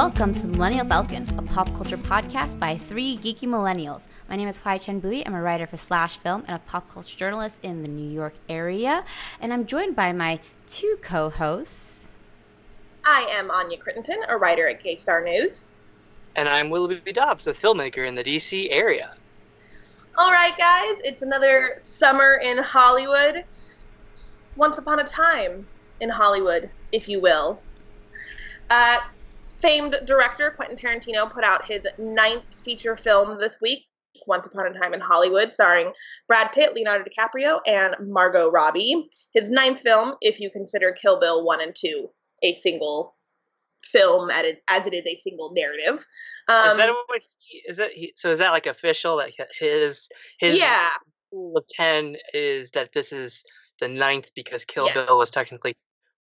[0.00, 4.06] Welcome to the Millennial Falcon, a pop culture podcast by three geeky millennials.
[4.30, 5.26] My name is Hoai-Tran Bui.
[5.26, 8.32] I'm a writer for Slash Film and a pop culture journalist in the New York
[8.48, 9.04] area.
[9.42, 12.08] And I'm joined by my two co hosts.
[13.04, 15.66] I am Anya Crittenton, a writer at Gay Star News.
[16.34, 19.12] And I'm Willoughby Dobbs, a filmmaker in the DC area.
[20.16, 23.44] All right, guys, it's another summer in Hollywood.
[24.56, 25.66] Once upon a time
[26.00, 27.60] in Hollywood, if you will.
[28.70, 28.96] Uh,
[29.60, 33.84] famed director Quentin Tarantino put out his ninth feature film this week,
[34.26, 35.92] Once Upon a Time in Hollywood, starring
[36.28, 39.10] Brad Pitt, Leonardo DiCaprio, and Margot Robbie.
[39.32, 42.10] His ninth film, if you consider Kill Bill 1 and 2
[42.42, 43.14] a single
[43.84, 46.04] film as, as it is a single narrative.
[46.48, 50.08] Um, is that what he, is that he, so is that like official that his
[50.38, 50.90] his yeah
[51.32, 53.44] rule of 10 is that this is
[53.78, 55.06] the ninth because Kill yes.
[55.06, 55.76] Bill was technically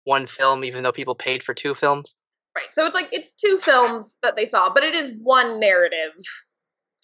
[0.05, 2.15] one film even though people paid for two films?
[2.59, 2.73] Right.
[2.73, 6.11] So it's like it's two films that they saw, but it is one narrative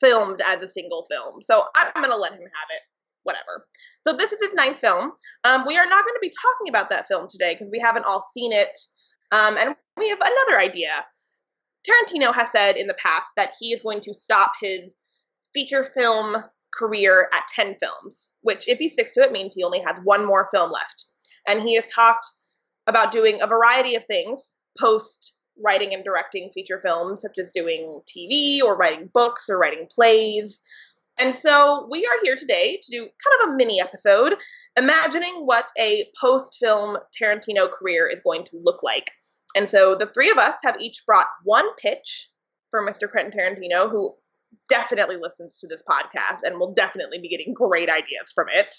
[0.00, 1.41] filmed as a single film.
[1.42, 2.83] So I'm going to let him have it.
[3.22, 3.66] Whatever.
[4.06, 5.12] So this is his ninth film.
[5.44, 8.05] Um, we are not going to be talking about that film today because we haven't
[8.05, 8.77] all seen it.
[9.30, 10.91] Um, and we have another idea.
[11.89, 14.96] Tarantino has said in the past that he is going to stop his
[15.55, 16.36] feature film
[16.77, 20.27] career at 10 films, which, if he sticks to it, means he only has one
[20.27, 21.06] more film left.
[21.46, 22.27] And he has talked
[22.89, 28.00] about doing a variety of things post writing and directing feature films, such as doing
[28.06, 30.61] TV or writing books or writing plays.
[31.19, 34.34] And so we are here today to do kind of a mini episode,
[34.77, 39.12] imagining what a post film Tarantino career is going to look like.
[39.55, 42.30] And so the three of us have each brought one pitch
[42.70, 43.08] for Mr.
[43.08, 44.14] Quentin Tarantino, who
[44.68, 48.74] definitely listens to this podcast and will definitely be getting great ideas from it.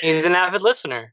[0.00, 1.12] He's an avid listener.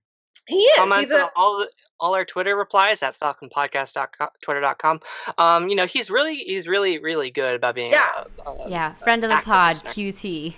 [0.50, 0.80] He is.
[0.80, 1.66] Comments on a, all
[2.00, 5.00] all our Twitter replies at falconpodcast.twitter.com.
[5.38, 8.94] Um, you know, he's really he's really really good about being yeah a, a, yeah
[8.96, 9.92] friend of the pod listener.
[9.92, 10.56] QT.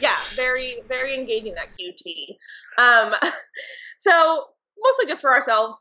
[0.00, 2.36] Yeah, very very engaging that QT.
[2.78, 3.14] Um,
[4.00, 4.46] so
[4.82, 5.76] mostly just for ourselves,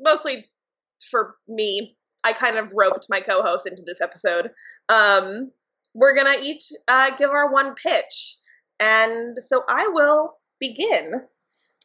[0.00, 0.46] mostly
[1.10, 1.96] for me.
[2.22, 4.50] I kind of roped my co-host into this episode.
[4.90, 5.52] Um,
[5.94, 8.36] we're gonna each uh, give our one pitch,
[8.80, 11.22] and so I will begin.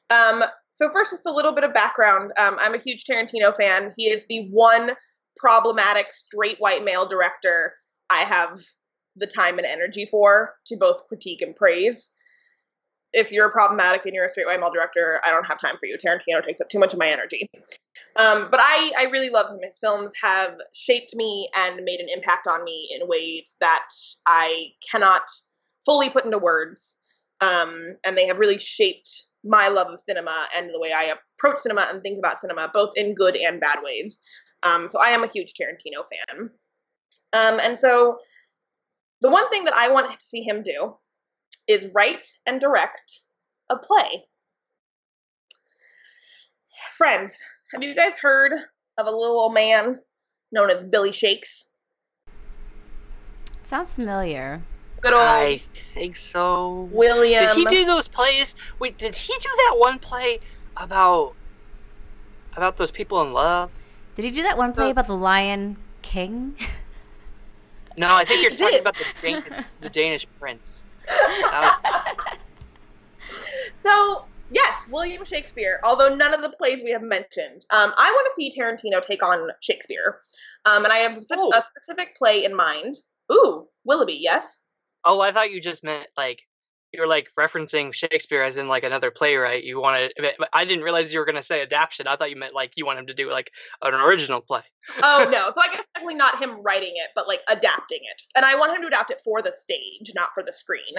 [0.10, 0.44] Um,
[0.76, 2.32] so first, just a little bit of background.
[2.38, 3.94] Um, I'm a huge Tarantino fan.
[3.98, 4.92] He is the one
[5.38, 7.74] problematic straight white male director
[8.10, 8.60] I have
[9.16, 12.12] the time and energy for to both critique and praise.
[13.14, 15.86] If you're problematic and you're a straight white male director, I don't have time for
[15.86, 15.98] you.
[15.98, 17.50] Tarantino takes up too much of my energy.
[18.18, 19.60] Um, but I, I really love him.
[19.64, 23.88] His films have shaped me and made an impact on me in ways that
[24.26, 25.24] I cannot
[25.86, 26.98] fully put into words.
[27.42, 29.10] Um, and they have really shaped
[29.44, 32.92] my love of cinema and the way I approach cinema and think about cinema, both
[32.96, 34.20] in good and bad ways.
[34.64, 36.50] Um, so I am a huge Tarantino fan.
[37.34, 38.18] Um, and so
[39.22, 40.96] the one thing that I want to see him do
[41.68, 43.22] is write and direct
[43.70, 44.26] a play.
[46.98, 47.36] Friends,
[47.74, 48.54] have you guys heard
[48.98, 50.00] of a little old man
[50.52, 51.68] known as Billy Shakes?
[53.64, 54.62] Sounds familiar.
[55.06, 56.90] Good old I think so.
[56.92, 57.46] William.
[57.46, 58.56] Did he do those plays?
[58.80, 60.40] Wait, did he do that one play
[60.76, 61.36] about
[62.56, 63.72] about those people in love?
[64.16, 66.56] Did he do that one play about the Lion King?
[67.98, 70.84] No, I think you're talking about the Danish, the Danish prince.
[71.08, 71.82] Was...
[73.76, 75.80] so yes, William Shakespeare.
[75.84, 79.24] Although none of the plays we have mentioned, um, I want to see Tarantino take
[79.24, 80.20] on Shakespeare,
[80.66, 81.52] um, and I have Ooh.
[81.54, 82.96] a specific play in mind.
[83.32, 84.62] Ooh, Willoughby, yes.
[85.06, 86.42] Oh, I thought you just meant like
[86.96, 89.64] you're like referencing Shakespeare as in like another playwright.
[89.64, 90.14] You wanted,
[90.54, 92.08] I didn't realize you were going to say adaptation.
[92.08, 93.52] I thought you meant like you want him to do like
[93.82, 94.62] an original play.
[95.02, 98.22] oh no, so I guess definitely not him writing it, but like adapting it.
[98.36, 100.96] And I want him to adapt it for the stage, not for the screen.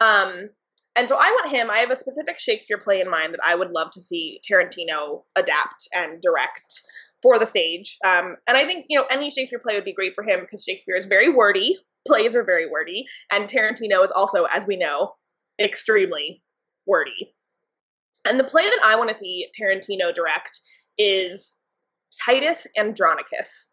[0.00, 0.50] Um,
[0.96, 1.70] and so I want him.
[1.70, 5.22] I have a specific Shakespeare play in mind that I would love to see Tarantino
[5.36, 6.82] adapt and direct
[7.22, 7.96] for the stage.
[8.04, 10.64] Um, and I think you know any Shakespeare play would be great for him because
[10.64, 15.14] Shakespeare is very wordy, plays are very wordy, and Tarantino is also, as we know,
[15.60, 16.42] extremely
[16.86, 17.34] wordy.
[18.26, 20.60] And the play that I want to see Tarantino direct
[20.98, 21.54] is
[22.24, 23.68] Titus Andronicus.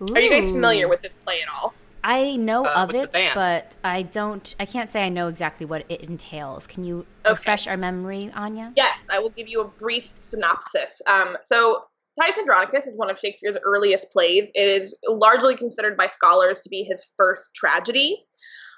[0.00, 0.14] Ooh.
[0.14, 1.74] Are you guys familiar with this play at all?
[2.04, 4.54] I know uh, of it, but I don't.
[4.60, 6.66] I can't say I know exactly what it entails.
[6.66, 7.32] Can you okay.
[7.32, 8.72] refresh our memory, Anya?
[8.76, 11.02] Yes, I will give you a brief synopsis.
[11.06, 11.82] Um, so
[12.20, 14.50] Titus Andronicus is one of Shakespeare's earliest plays.
[14.54, 18.24] It is largely considered by scholars to be his first tragedy.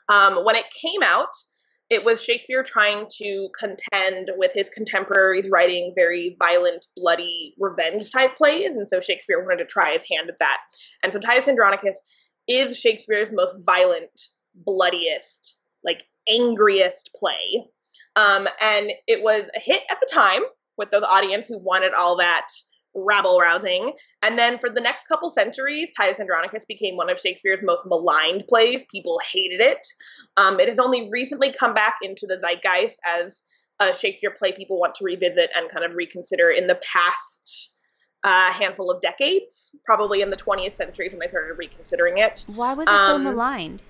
[0.09, 1.29] Um, when it came out,
[1.89, 8.37] it was Shakespeare trying to contend with his contemporaries writing very violent, bloody, revenge type
[8.37, 8.67] plays.
[8.67, 10.59] And so Shakespeare wanted to try his hand at that.
[11.03, 11.99] And so Titus Andronicus
[12.47, 14.11] is Shakespeare's most violent,
[14.55, 17.65] bloodiest, like angriest play.
[18.17, 20.43] Um, and it was a hit at the time
[20.77, 22.47] with the audience who wanted all that
[22.95, 23.93] rabble rousing.
[24.23, 28.45] And then for the next couple centuries, Titus Andronicus became one of Shakespeare's most maligned
[28.49, 28.85] plays.
[28.91, 29.87] People hated it.
[30.37, 33.43] Um, it has only recently come back into the zeitgeist as
[33.81, 37.77] a Shakespeare play people want to revisit and kind of reconsider in the past
[38.25, 42.45] uh, handful of decades, probably in the 20th century when they started reconsidering it.
[42.47, 43.83] Why was it um, so maligned?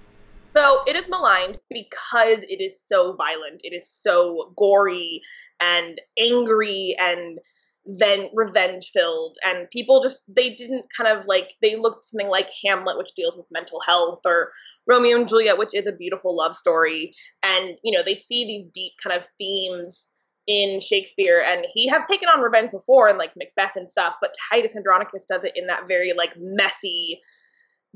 [0.54, 3.60] So it is maligned because it is so violent.
[3.62, 5.22] It is so gory
[5.60, 7.38] and angry and
[7.86, 12.48] then revenge filled and people just they didn't kind of like they looked something like
[12.64, 14.52] hamlet which deals with mental health or
[14.86, 17.14] romeo and juliet which is a beautiful love story.
[17.42, 20.08] And you know they see these deep kind of themes
[20.46, 24.34] in shakespeare and he has taken on revenge before in like macbeth and stuff but
[24.50, 27.20] titus andronicus does it in that very like messy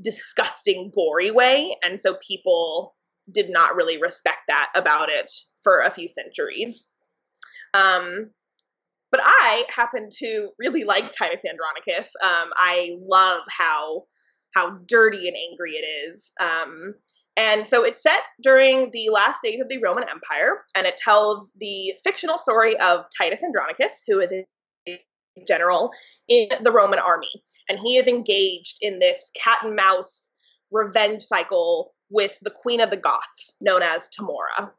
[0.01, 2.95] disgusting gory way and so people
[3.31, 5.31] did not really respect that about it
[5.63, 6.87] for a few centuries.
[7.73, 8.31] Um
[9.11, 12.11] but I happen to really like Titus Andronicus.
[12.23, 14.03] Um, I love how
[14.53, 16.31] how dirty and angry it is.
[16.39, 16.93] Um,
[17.37, 21.51] and so it's set during the last days of the Roman Empire, and it tells
[21.59, 24.99] the fictional story of Titus Andronicus, who is a
[25.45, 25.91] general
[26.29, 27.43] in the Roman army.
[27.67, 30.31] And he is engaged in this cat and mouse
[30.71, 34.71] revenge cycle with the queen of the Goths, known as Tamora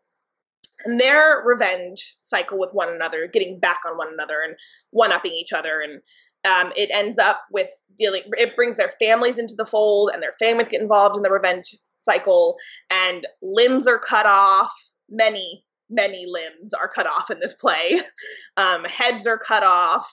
[0.85, 4.55] and their revenge cycle with one another, getting back on one another and
[4.91, 5.81] one upping each other.
[5.81, 6.01] And
[6.45, 10.35] um, it ends up with dealing, it brings their families into the fold, and their
[10.39, 12.57] families get involved in the revenge cycle,
[12.91, 14.73] and limbs are cut off.
[15.09, 18.01] Many, many limbs are cut off in this play.
[18.59, 20.11] Um, heads are cut off,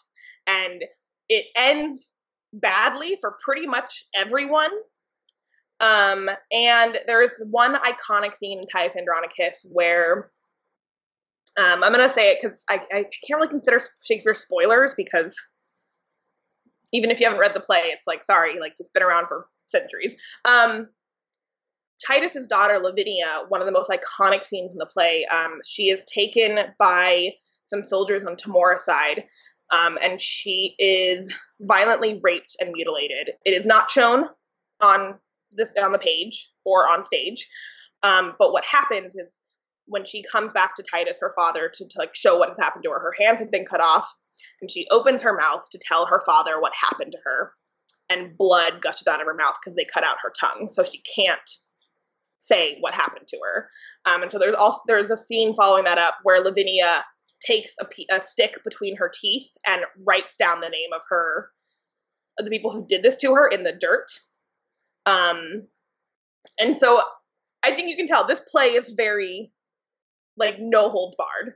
[0.48, 0.84] and
[1.30, 2.12] it ends
[2.52, 4.72] badly for pretty much everyone.
[5.80, 10.30] Um, and there is one iconic scene in Titus Andronicus where
[11.58, 15.36] um, I'm to say it because I, I can't really consider Shakespeare spoilers because
[16.92, 19.48] even if you haven't read the play, it's like, sorry, like it's been around for
[19.68, 20.16] centuries.
[20.46, 20.88] Um,
[22.06, 26.04] Titus's daughter, Lavinia, one of the most iconic scenes in the play, um, she is
[26.06, 27.32] taken by
[27.68, 29.24] some soldiers on Tamora's side,
[29.72, 33.32] um, and she is violently raped and mutilated.
[33.46, 34.26] It is not shown
[34.82, 35.16] on
[35.52, 37.48] this on the page or on stage,
[38.02, 39.30] um, but what happens is
[39.86, 42.84] when she comes back to Titus, her father, to, to like show what has happened
[42.84, 43.00] to her.
[43.00, 44.08] Her hands have been cut off,
[44.62, 47.54] and she opens her mouth to tell her father what happened to her,
[48.10, 51.02] and blood gushes out of her mouth because they cut out her tongue, so she
[51.16, 51.40] can't
[52.42, 53.70] say what happened to her.
[54.06, 57.04] Um, and so there's also there's a scene following that up where Lavinia
[57.42, 61.50] takes a, a stick between her teeth and writes down the name of her
[62.40, 64.08] of the people who did this to her in the dirt.
[65.06, 65.68] Um,
[66.60, 67.02] and so
[67.64, 69.52] I think you can tell this play is very
[70.38, 71.56] like no hold barred.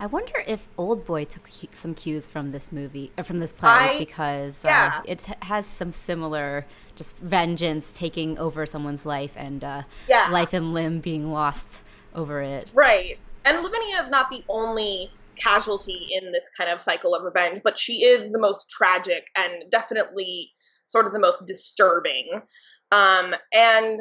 [0.00, 3.68] I wonder if Old Boy took some cues from this movie, or from this play,
[3.68, 4.98] I, because uh, yeah.
[4.98, 6.66] uh, it has some similar,
[6.96, 10.28] just vengeance taking over someone's life and uh, yeah.
[10.30, 11.82] life and limb being lost
[12.16, 12.72] over it.
[12.74, 13.18] Right.
[13.44, 17.78] And Lavinia is not the only casualty in this kind of cycle of revenge, but
[17.78, 20.50] she is the most tragic and definitely
[20.86, 22.42] sort of the most disturbing.
[22.90, 24.00] Um, and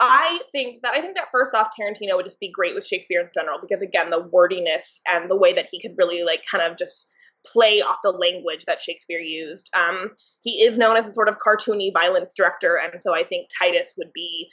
[0.00, 3.20] I think that I think that first off, Tarantino would just be great with Shakespeare
[3.20, 6.70] in general because again, the wordiness and the way that he could really like kind
[6.70, 7.06] of just
[7.46, 9.70] play off the language that Shakespeare used.
[9.74, 10.10] Um,
[10.42, 13.94] he is known as a sort of cartoony violence director, and so I think Titus
[13.96, 14.48] would be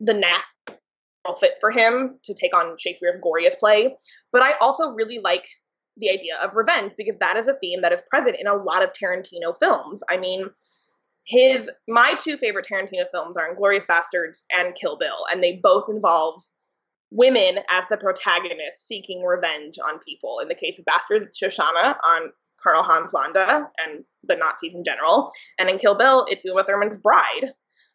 [0.00, 3.94] the natural fit for him to take on Shakespeare's goriest play.
[4.32, 5.46] But I also really like
[5.96, 8.82] the idea of revenge because that is a theme that is present in a lot
[8.82, 10.02] of Tarantino films.
[10.10, 10.50] I mean,
[11.24, 15.88] his my two favorite Tarantino films are Inglourious Basterds and Kill Bill, and they both
[15.88, 16.42] involve
[17.10, 20.40] women as the protagonists seeking revenge on people.
[20.40, 25.30] In the case of Bastards, Shosanna on Colonel Hans Landa and the Nazis in general,
[25.58, 27.52] and in Kill Bill, it's Uma Thurman's bride.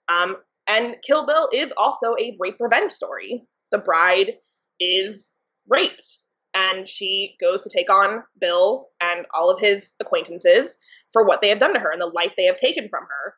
[0.07, 3.43] Um, and Kill Bill is also a rape revenge story.
[3.71, 4.33] The bride
[4.79, 5.31] is
[5.67, 6.19] raped,
[6.53, 10.77] and she goes to take on Bill and all of his acquaintances
[11.13, 13.35] for what they have done to her and the life they have taken from her.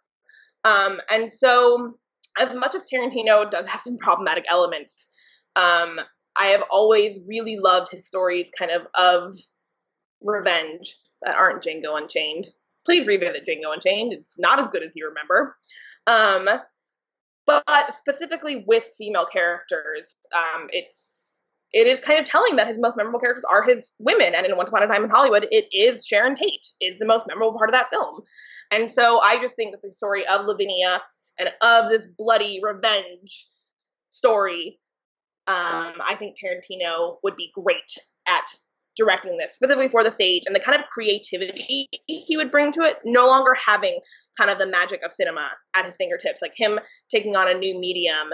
[0.63, 1.97] Um, and so,
[2.39, 5.09] as much as Tarantino does have some problematic elements,
[5.55, 5.99] um,
[6.35, 9.35] I have always really loved his stories kind of of
[10.21, 12.47] revenge that aren't Django Unchained.
[12.85, 14.13] Please revisit Django Unchained.
[14.13, 15.57] It's not as good as you remember.
[16.07, 16.47] Um,
[17.45, 21.20] but specifically with female characters, um, it's
[21.73, 24.35] it is kind of telling that his most memorable characters are his women.
[24.35, 27.27] And in Once Upon a Time in Hollywood, it is Sharon Tate is the most
[27.27, 28.21] memorable part of that film.
[28.71, 31.01] And so I just think that the story of Lavinia
[31.39, 33.47] and of this bloody revenge
[34.09, 34.79] story,
[35.47, 37.97] um, I think Tarantino would be great
[38.27, 38.45] at
[38.97, 42.81] directing this, specifically for the stage and the kind of creativity he would bring to
[42.81, 43.99] it, no longer having
[44.37, 47.79] kind of the magic of cinema at his fingertips, like him taking on a new
[47.79, 48.31] medium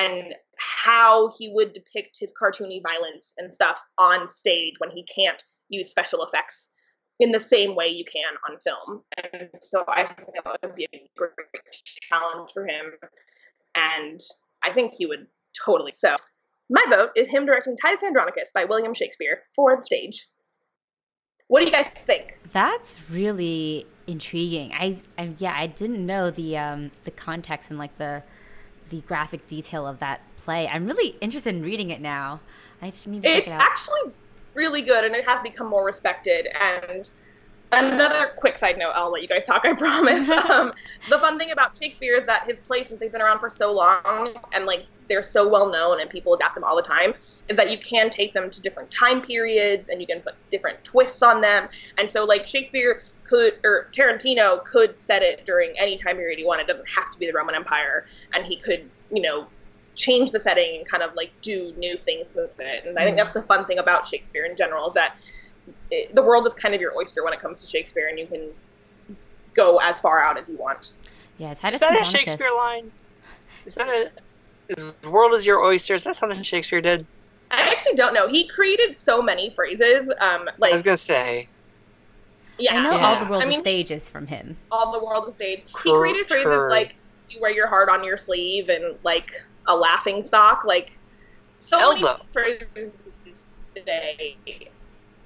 [0.00, 5.42] and how he would depict his cartoony violence and stuff on stage when he can't
[5.68, 6.68] use special effects
[7.18, 9.02] in the same way you can on film.
[9.22, 11.32] And so I think that would be a great
[12.08, 12.92] challenge for him.
[13.74, 14.18] And
[14.62, 15.26] I think he would
[15.64, 15.92] totally.
[15.92, 16.16] So
[16.70, 20.26] my vote is him directing Titus Andronicus by William Shakespeare for the stage.
[21.48, 22.38] What do you guys think?
[22.52, 24.72] That's really intriguing.
[24.72, 28.22] I, I yeah, I didn't know the um the context and like the
[28.90, 30.68] the graphic detail of that play.
[30.68, 32.40] I'm really interested in reading it now.
[32.82, 33.62] I just need to it's check it out.
[33.62, 34.12] actually
[34.54, 37.10] really good and it has become more respected and
[37.72, 40.72] another quick side note i'll let you guys talk i promise um,
[41.08, 43.72] the fun thing about shakespeare is that his plays since they've been around for so
[43.72, 47.14] long and like they're so well known and people adapt them all the time
[47.48, 50.82] is that you can take them to different time periods and you can put different
[50.82, 51.68] twists on them
[51.98, 56.44] and so like shakespeare could or tarantino could set it during any time period he
[56.44, 59.46] wanted it doesn't have to be the roman empire and he could you know
[60.00, 62.84] change the setting and kind of like do new things with it.
[62.86, 65.16] And I think that's the fun thing about Shakespeare in general is that
[65.90, 68.26] it, the world is kind of your oyster when it comes to Shakespeare, and you
[68.26, 68.50] can
[69.54, 70.94] go as far out as you want.
[71.38, 72.90] Yes, Yeah, Is that a Shakespeare line?
[73.66, 74.10] Is that a
[74.68, 75.94] is the world is your oyster?
[75.94, 77.04] Is that something Shakespeare did?
[77.50, 78.28] I actually don't know.
[78.28, 80.10] He created so many phrases.
[80.20, 81.48] Um, like I was gonna say.
[82.60, 83.06] Yeah, I know Yeah.
[83.06, 84.56] all the world I of mean- stages from him.
[84.70, 85.62] all the world of stage.
[85.66, 86.70] He True, created phrases true.
[86.70, 86.94] like
[87.28, 89.32] "you wear your heart on your sleeve" and like
[89.66, 90.64] a laughing stock.
[90.64, 90.98] Like
[91.58, 92.20] so Elbow.
[92.34, 92.92] many phrases
[93.74, 94.36] today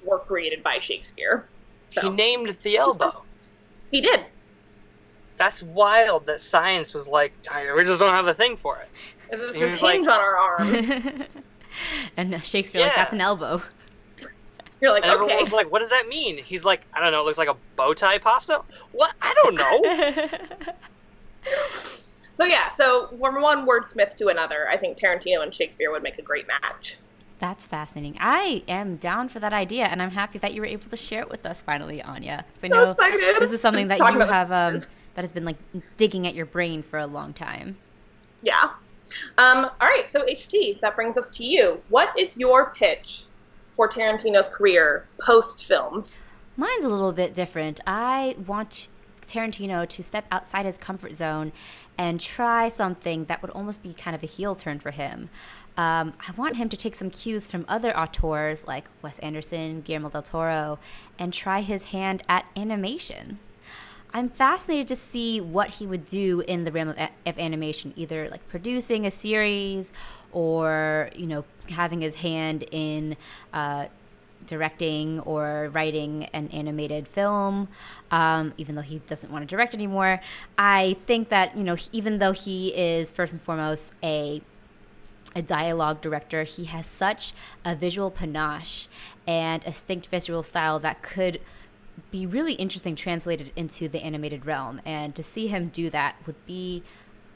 [0.03, 1.47] were created by Shakespeare.
[1.89, 3.23] So He named the elbow.
[3.91, 4.21] he did.
[5.37, 7.33] That's wild that science was like,
[7.75, 8.87] we just don't have a thing for it.
[9.31, 11.23] It's a was like- on our arm.
[12.17, 13.61] and Shakespeare, like, that's an elbow.
[14.81, 15.31] You're like, And okay.
[15.31, 16.37] everyone's like, what does that mean?
[16.37, 18.61] He's like, I don't know, it looks like a bow tie pasta?
[18.91, 19.13] What?
[19.21, 20.73] I don't know.
[22.35, 26.19] So yeah, so from one wordsmith to another, I think Tarantino and Shakespeare would make
[26.19, 26.97] a great match.
[27.39, 28.17] That's fascinating.
[28.19, 31.21] I am down for that idea, and I'm happy that you were able to share
[31.21, 32.43] it with us finally, Anya.
[32.61, 33.37] I So know excited.
[33.39, 34.79] this is something that you have um,
[35.15, 35.55] that has been like
[35.95, 37.77] digging at your brain for a long time.
[38.41, 38.71] Yeah.
[39.37, 41.81] Um, all right, so HT, that brings us to you.
[41.87, 43.25] What is your pitch
[43.75, 46.15] for Tarantino's career post films?
[46.57, 47.79] Mine's a little bit different.
[47.85, 48.87] I want
[49.25, 51.51] Tarantino to step outside his comfort zone
[51.97, 55.29] and try something that would almost be kind of a heel turn for him.
[55.77, 60.09] Um, I want him to take some cues from other auteurs like Wes Anderson, Guillermo
[60.09, 60.79] del Toro,
[61.19, 63.39] and try his hand at animation.
[64.13, 68.29] I'm fascinated to see what he would do in the realm of, of animation, either
[68.29, 69.91] like producing a series
[70.31, 73.17] or, you know, having his hand in
[73.53, 73.87] uh,
[74.45, 77.67] directing or writing an animated film,
[78.11, 80.21] um, even though he doesn't want to direct anymore.
[80.57, 84.41] I think that, you know, even though he is first and foremost a
[85.37, 87.33] a dialogue director, he has such
[87.65, 88.87] a visual panache
[89.27, 91.41] and a distinct visual style that could
[92.09, 94.79] be really interesting translated into the animated realm.
[94.85, 96.83] And to see him do that would be,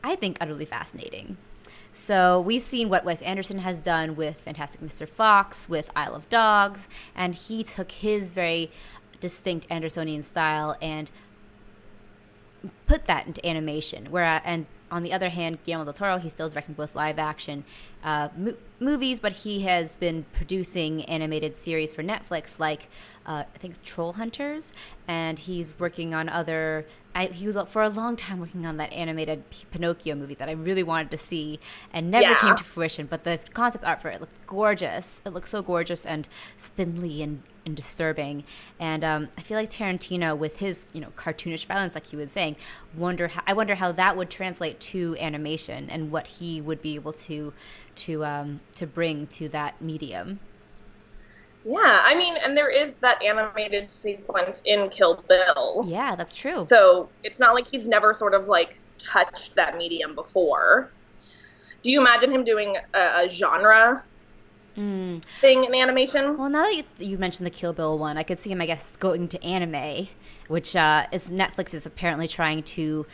[0.01, 1.35] I think, utterly fascinating.
[1.93, 5.07] So we've seen what Wes Anderson has done with Fantastic Mr.
[5.07, 8.71] Fox, with Isle of Dogs, and he took his very
[9.19, 11.11] distinct Andersonian style and
[12.87, 14.11] put that into animation.
[14.11, 17.63] Where and on the other hand, Guillermo del Toro, he's still directing both live action
[18.03, 22.87] uh, mo- movies, but he has been producing animated series for Netflix, like
[23.25, 24.73] uh, I think Troll Hunters,
[25.07, 26.85] and he's working on other.
[27.13, 30.47] I, he was for a long time working on that animated P- Pinocchio movie that
[30.47, 31.59] I really wanted to see
[31.91, 32.35] and never Yeah.
[32.39, 33.07] came to fruition.
[33.07, 35.21] But the concept art for it looked gorgeous.
[35.25, 36.27] It looked so gorgeous and
[36.57, 38.43] spindly and, and disturbing.
[38.79, 42.31] And um, I feel like Tarantino, with his you know cartoonish violence, like he was
[42.31, 42.57] saying,
[42.95, 46.95] wonder how, I wonder how that would translate to animation and what he would be
[46.95, 47.53] able to
[47.95, 50.39] to um, to bring to that medium.
[51.65, 55.83] Yeah, I mean, and there is that animated sequence in Kill Bill.
[55.85, 56.65] Yeah, that's true.
[56.67, 60.91] So it's not like he's never sort of like touched that medium before.
[61.81, 64.03] Do you imagine him doing a, a genre
[64.79, 65.21] Mm.
[65.41, 66.37] thing in animation?
[66.37, 68.65] Well, now that you, you mentioned the Kill Bill one, I could see him, I
[68.65, 70.07] guess, going to anime,
[70.47, 73.05] which uh, is Netflix is apparently trying to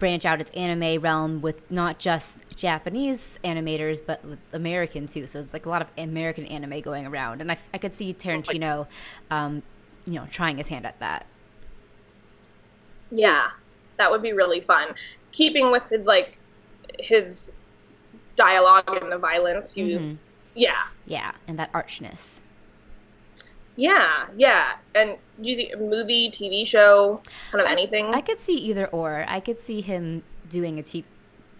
[0.00, 5.28] branch out its anime realm with not just Japanese animators, but with American too.
[5.28, 8.12] So it's like a lot of American anime going around, and I, I could see
[8.12, 8.88] Tarantino,
[9.30, 9.62] um,
[10.06, 11.26] you know, trying his hand at that.
[13.12, 13.50] Yeah,
[13.98, 14.92] that would be really fun.
[15.30, 16.36] Keeping with his like
[16.98, 17.52] his
[18.34, 20.14] dialogue and the violence, you, mm-hmm.
[20.54, 22.40] Yeah, yeah, and that archness.
[23.76, 24.74] Yeah, yeah.
[24.94, 28.14] And do you think movie, TV show, kind of I, anything?
[28.14, 29.24] I could see either or.
[29.26, 31.06] I could see him doing a, t-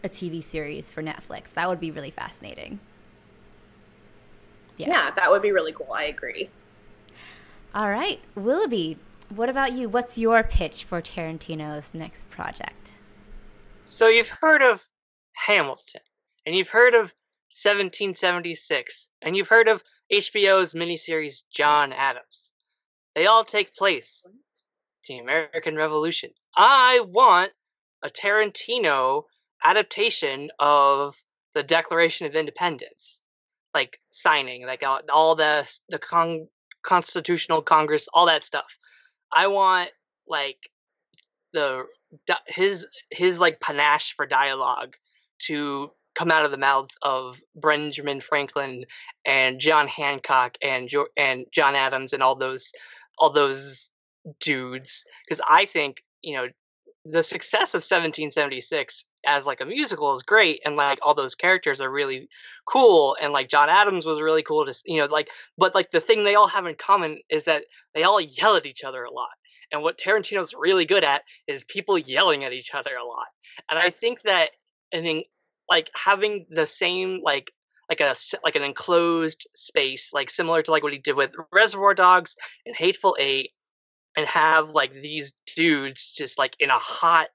[0.04, 1.52] a TV series for Netflix.
[1.54, 2.80] That would be really fascinating.
[4.76, 4.88] Yeah.
[4.88, 5.92] yeah, that would be really cool.
[5.92, 6.50] I agree.
[7.74, 8.98] All right, Willoughby,
[9.30, 9.88] what about you?
[9.88, 12.92] What's your pitch for Tarantino's next project?
[13.86, 14.86] So you've heard of
[15.32, 16.02] Hamilton,
[16.44, 17.14] and you've heard of
[17.52, 22.50] 1776, and you've heard of HBO's miniseries John Adams.
[23.14, 24.26] They all take place
[25.06, 26.30] the American Revolution.
[26.56, 27.52] I want
[28.02, 29.24] a Tarantino
[29.64, 31.16] adaptation of
[31.54, 33.20] the Declaration of Independence,
[33.74, 36.48] like signing, like all, all the the con-
[36.82, 38.76] Constitutional Congress, all that stuff.
[39.32, 39.90] I want
[40.26, 40.58] like
[41.52, 41.84] the
[42.46, 44.94] his his like panache for dialogue
[45.46, 48.84] to come out of the mouths of Benjamin Franklin
[49.24, 52.70] and John Hancock and jo- and John Adams and all those
[53.18, 53.90] all those
[54.40, 56.48] dudes because I think you know
[57.04, 61.80] the success of 1776 as like a musical is great and like all those characters
[61.80, 62.28] are really
[62.66, 65.28] cool and like John Adams was really cool to you know like
[65.58, 67.64] but like the thing they all have in common is that
[67.94, 69.30] they all yell at each other a lot
[69.72, 73.26] and what Tarantino's really good at is people yelling at each other a lot
[73.68, 74.50] and I think that
[74.94, 75.26] I think
[75.72, 77.50] like having the same like
[77.88, 78.14] like a
[78.44, 82.36] like an enclosed space like similar to like what he did with Reservoir Dogs
[82.66, 83.52] and Hateful Eight
[84.14, 87.28] and have like these dudes just like in a hot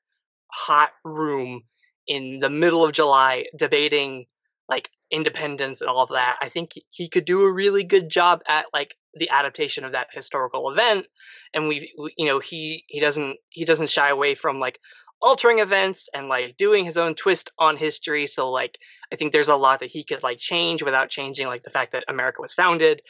[0.51, 1.63] hot room
[2.05, 4.27] in the middle of July debating
[4.69, 6.37] like independence and all of that.
[6.39, 10.09] I think he could do a really good job at like the adaptation of that
[10.13, 11.07] historical event
[11.55, 14.79] and we, we you know he he doesn't he doesn't shy away from like
[15.21, 18.27] altering events and like doing his own twist on history.
[18.27, 18.77] So like
[19.11, 21.93] I think there's a lot that he could like change without changing like the fact
[21.93, 23.01] that America was founded.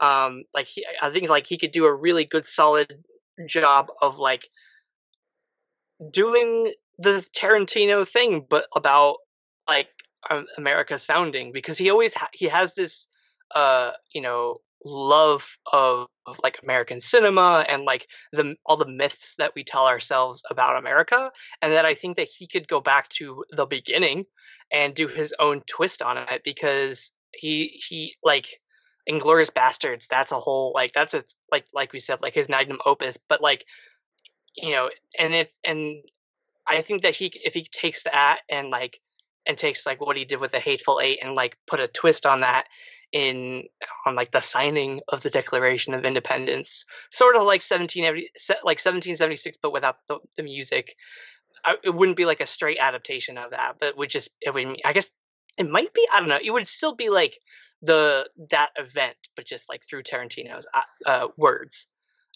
[0.00, 3.04] Um, like he, I think like he could do a really good solid
[3.46, 4.48] job of like
[6.10, 9.16] doing the Tarantino thing, but about
[9.68, 9.88] like
[10.56, 13.06] America's founding because he always ha- he has this
[13.54, 19.36] uh you know love of, of, like American cinema and like the all the myths
[19.36, 21.30] that we tell ourselves about America,
[21.62, 24.24] and that I think that he could go back to the beginning
[24.72, 28.60] and do his own twist on it because he he like
[29.08, 30.06] Inglourious Basterds.
[30.06, 33.40] That's a whole like that's a like like we said like his magnum opus, but
[33.40, 33.64] like
[34.56, 36.02] you know, and if and
[36.66, 39.00] I think that he if he takes that and like
[39.46, 42.26] and takes like what he did with the Hateful Eight and like put a twist
[42.26, 42.66] on that
[43.12, 43.64] in
[44.06, 48.30] on like the signing of the Declaration of Independence, sort of like 1780,
[48.64, 50.94] like 1776, but without the, the music.
[51.64, 54.80] I, it wouldn't be like a straight adaptation of that, but would just it would
[54.84, 55.10] I guess
[55.58, 56.38] it might be I don't know.
[56.42, 57.36] It would still be like
[57.82, 61.86] the that event, but just like through Tarantino's uh, uh words.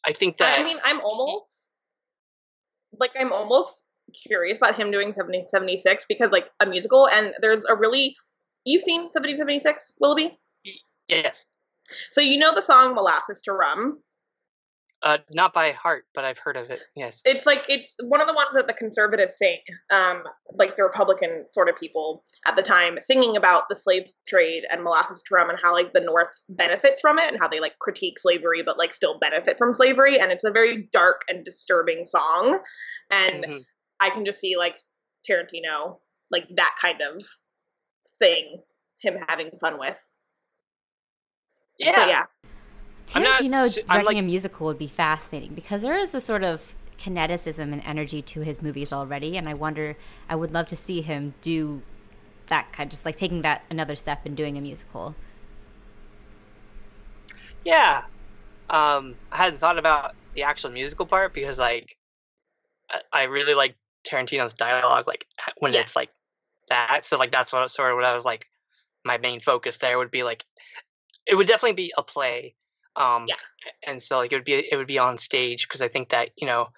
[0.04, 1.68] I think that I mean I'm almost
[2.98, 3.82] like I'm almost
[4.26, 8.16] curious about him doing 1776 because like a musical and there's a really
[8.64, 10.38] you've seen 1776 Willoughby
[11.08, 11.46] Yes.
[12.12, 13.98] So you know the song "Molasses to Rum."
[15.02, 16.80] Uh, not by heart, but I've heard of it.
[16.96, 17.20] Yes.
[17.26, 19.58] It's like it's one of the ones that the conservatives sing,
[19.90, 20.22] um,
[20.54, 24.82] like the Republican sort of people at the time, singing about the slave trade and
[24.82, 27.78] molasses to rum and how like the North benefits from it and how they like
[27.80, 30.18] critique slavery but like still benefit from slavery.
[30.18, 32.60] And it's a very dark and disturbing song,
[33.10, 33.58] and mm-hmm.
[34.00, 34.76] I can just see like
[35.28, 35.98] Tarantino
[36.30, 37.22] like that kind of
[38.18, 38.62] thing
[39.02, 39.98] him having fun with.
[41.78, 42.06] Yeah.
[42.06, 42.24] yeah.
[43.06, 46.74] Tarantino not, directing like, a musical would be fascinating because there is a sort of
[46.98, 49.96] kineticism and energy to his movies already, and I wonder,
[50.28, 51.82] I would love to see him do
[52.46, 55.14] that kind, just like taking that another step and doing a musical.
[57.64, 58.04] Yeah,
[58.70, 61.96] um, I hadn't thought about the actual musical part because, like,
[63.12, 65.26] I really like Tarantino's dialogue, like
[65.58, 65.80] when yeah.
[65.80, 66.10] it's like
[66.68, 67.04] that.
[67.04, 68.46] So, like, that's what sort of what I was like.
[69.04, 70.44] My main focus there would be like
[71.26, 72.54] it would definitely be a play.
[72.96, 73.34] Um, yeah.
[73.86, 76.30] And so like it would be it would be on stage because I think that
[76.36, 76.68] you know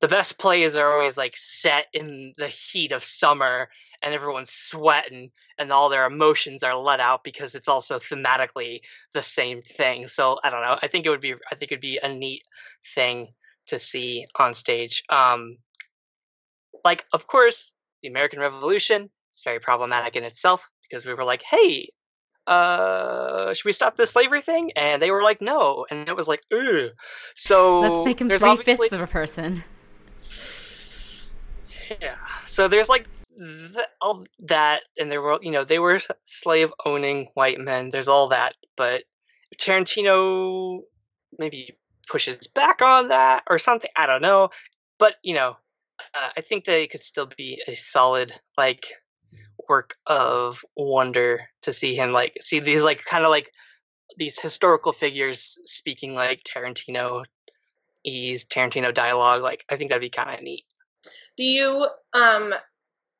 [0.00, 3.68] the best plays are always like set in the heat of summer
[4.02, 8.80] and everyone's sweating and all their emotions are let out because it's also thematically
[9.14, 10.06] the same thing.
[10.06, 10.78] So I don't know.
[10.80, 12.42] I think it would be I think it'd be a neat
[12.94, 13.28] thing
[13.68, 15.02] to see on stage.
[15.08, 15.56] Um,
[16.84, 19.10] like of course the American Revolution.
[19.32, 21.88] It's very problematic in itself because we were like, hey,
[22.46, 24.72] uh, should we stop the slavery thing?
[24.76, 25.86] And they were like, no.
[25.90, 26.90] And it was like, ooh.
[27.34, 29.64] So Let's make him three obviously- fifths of a person.
[32.00, 32.16] Yeah.
[32.46, 37.28] So there's like th- all that, and there were, you know, they were slave owning
[37.34, 37.90] white men.
[37.90, 39.02] There's all that, but
[39.58, 40.80] Tarantino
[41.38, 41.76] maybe
[42.08, 43.90] pushes back on that or something.
[43.96, 44.50] I don't know.
[44.98, 45.56] But you know,
[46.14, 48.86] uh, I think it could still be a solid like
[49.68, 53.50] work of wonder to see him like see these like kind of like
[54.16, 57.24] these historical figures speaking like Tarantino
[58.04, 60.64] ease Tarantino dialogue like I think that'd be kind of neat.
[61.36, 62.54] Do you um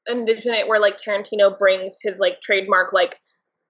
[0.09, 3.19] envision it where like Tarantino brings his like trademark like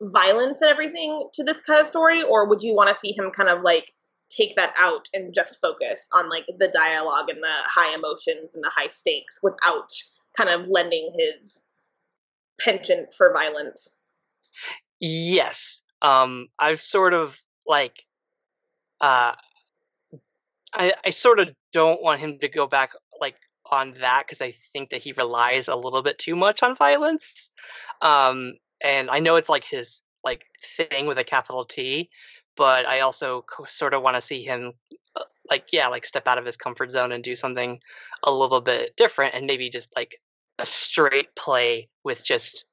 [0.00, 3.30] violence and everything to this kind of story, or would you want to see him
[3.30, 3.92] kind of like
[4.30, 8.64] take that out and just focus on like the dialogue and the high emotions and
[8.64, 9.90] the high stakes without
[10.36, 11.62] kind of lending his
[12.60, 13.94] penchant for violence?
[15.00, 15.82] Yes.
[16.02, 18.04] Um I've sort of like
[19.00, 19.34] uh
[20.72, 23.36] I I sort of don't want him to go back like
[23.70, 27.50] on that cuz I think that he relies a little bit too much on violence.
[28.00, 30.44] Um and I know it's like his like
[30.76, 32.10] thing with a capital T,
[32.56, 34.72] but I also co- sort of want to see him
[35.16, 37.80] uh, like yeah, like step out of his comfort zone and do something
[38.22, 40.20] a little bit different and maybe just like
[40.58, 42.64] a straight play with just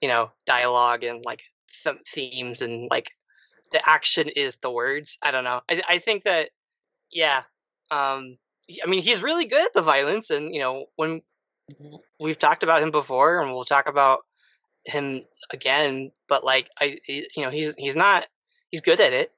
[0.00, 1.42] you know dialogue and like
[1.84, 3.10] th- themes and like
[3.72, 6.50] the action is the words i don't know i, I think that
[7.10, 7.42] yeah
[7.90, 8.36] um
[8.84, 11.22] i mean he's really good at the violence and you know when
[12.18, 14.20] we've talked about him before and we'll talk about
[14.84, 15.22] him
[15.52, 18.26] again but like i you know he's he's not
[18.70, 19.30] he's good at it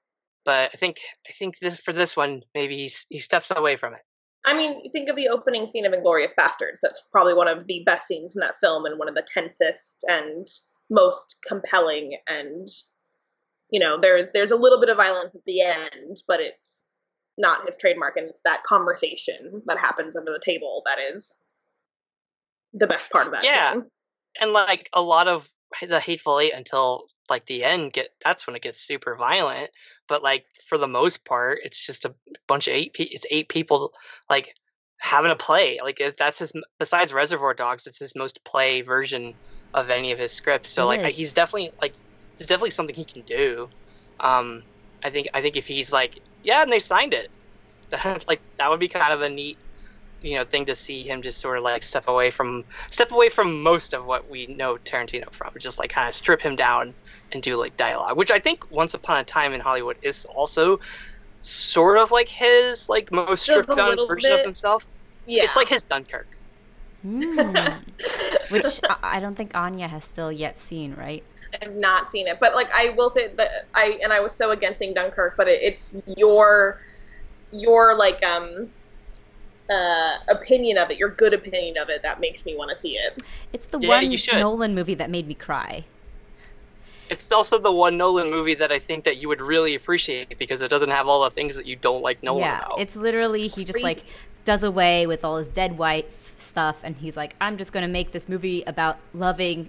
[0.45, 3.95] but i think i think this for this one maybe he's he steps away from
[3.95, 4.01] it
[4.44, 6.81] I mean, think of the opening scene of Inglourious Basterds.
[6.83, 10.05] That's probably one of the best scenes in that film and one of the tensest
[10.09, 10.48] and
[10.90, 12.16] most compelling.
[12.26, 12.68] And
[13.70, 16.85] you know, there's there's a little bit of violence at the end, but it's
[17.38, 21.35] not his trademark, and it's that conversation that happens under the table that is
[22.74, 23.44] the best part of that.
[23.44, 23.72] Yeah.
[23.74, 23.85] scene.
[24.40, 25.50] and like a lot of
[25.87, 29.70] the hateful eight until like the end get that's when it gets super violent
[30.12, 32.14] but like for the most part it's just a
[32.46, 33.94] bunch of eight pe- it's eight people
[34.29, 34.55] like
[34.98, 39.33] having a play like that's his besides reservoir dogs it's his most play version
[39.72, 41.16] of any of his scripts so It like is.
[41.16, 41.94] he's definitely like
[42.38, 43.70] it's definitely something he can do
[44.20, 44.62] um
[45.03, 47.31] i think i think if he's like yeah and they signed it
[48.29, 49.57] like that would be kind of a neat
[50.20, 53.31] you know thing to see him just sort of like step away from step away
[53.31, 56.94] from most of what we know Tarantino from just like kind of strip him down
[57.35, 60.81] and do like dialogue which I think Once Upon a Time in Hollywood is also
[61.40, 64.90] sort of like his like most Just stripped down little version of himself
[65.27, 65.45] Yeah.
[65.45, 66.29] it's like his Dunkirk
[67.05, 67.83] Mm.
[68.49, 71.25] Which I I don't think Anya has still yet seen, right?
[71.61, 74.51] I've not seen it, but like I will say that I and I was so
[74.53, 76.81] against seeing Dunkirk, but it, it's your
[77.51, 78.71] your like um
[79.71, 82.97] uh opinion of it, your good opinion of it that makes me want to see
[82.97, 83.23] it.
[83.53, 84.18] It's the Yeah, one you.
[84.33, 85.85] Nolan movie that made me cry.
[87.11, 90.61] It's also the one Nolan movie that I think that you would really appreciate because
[90.61, 93.49] it doesn't have all the things that you don't like Nolan yeah, about it's literally
[93.49, 93.85] he just Crazy.
[93.85, 94.05] like
[94.45, 98.12] does away with all his dead wife stuff, and he's like, I'm just gonna make
[98.12, 99.69] this movie about loving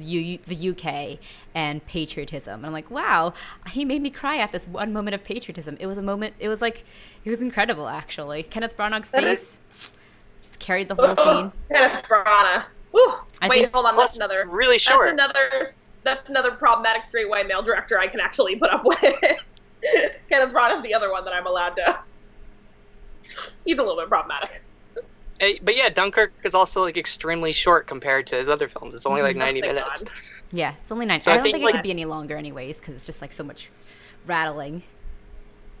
[0.00, 1.18] U- the UK
[1.54, 2.54] and patriotism.
[2.60, 3.32] And I'm like, wow,
[3.70, 5.76] he made me cry at this one moment of patriotism.
[5.80, 6.34] It was a moment.
[6.38, 6.84] It was like
[7.24, 8.42] it was incredible, actually.
[8.44, 9.92] Kenneth Branagh's That face
[10.40, 11.52] just carried the whole scene.
[11.72, 12.64] Kenneth Branagh.
[12.92, 13.14] Woo.
[13.42, 13.94] Wait, think- hold on.
[13.94, 14.48] Plus, That's another.
[14.48, 15.72] really short That's another.
[16.08, 19.00] That's another problematic straight white male director I can actually put up with.
[19.02, 21.98] kind of brought Branagh's the other one that I'm allowed to.
[23.64, 24.62] He's a little bit problematic.
[25.62, 29.22] But yeah Dunkirk is also like extremely short compared to his other films it's only
[29.22, 30.12] like Oh, 90 thank minutes God.
[30.50, 31.22] Yeah, it's only 90.
[31.22, 33.04] So I I don't think, think, it like- could be any longer, anyways, because it's
[33.06, 33.68] just like so much
[34.26, 34.82] rattling.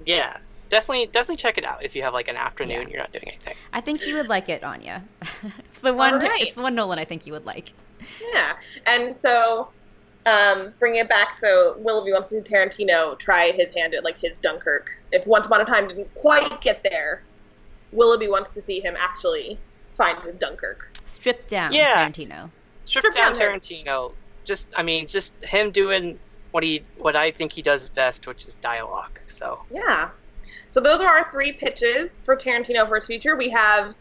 [0.06, 0.36] Yeah,
[0.68, 2.88] definitely, definitely check it out if you have like an afternoon Yeah.
[2.88, 3.54] you're not doing anything.
[3.72, 5.04] I think you would like it, Anya.
[5.58, 6.18] it's the one.
[6.18, 6.42] right.
[6.42, 7.72] It's the one Nolan I think you would like.
[8.32, 9.70] Yeah, and so
[10.28, 11.38] um, bring it back.
[11.38, 14.90] So Willoughby wants to see Tarantino try his hand at like his Dunkirk.
[15.12, 17.22] If Once Upon a Time didn't quite get there,
[17.92, 19.58] Willoughby wants to see him actually
[19.96, 20.90] find his Dunkirk.
[21.06, 21.94] Stripped down Yeah.
[22.08, 22.50] Tarantino.
[22.84, 23.60] Strip Strip down down him.
[23.60, 24.12] Tarantino.
[24.44, 26.18] Just, I mean, just him doing
[26.52, 29.18] what he, what I think he does best, which is dialogue.
[29.28, 30.10] So Yeah.
[30.70, 33.36] So those are our three pitches for Tarantino for his future.
[33.36, 33.94] We have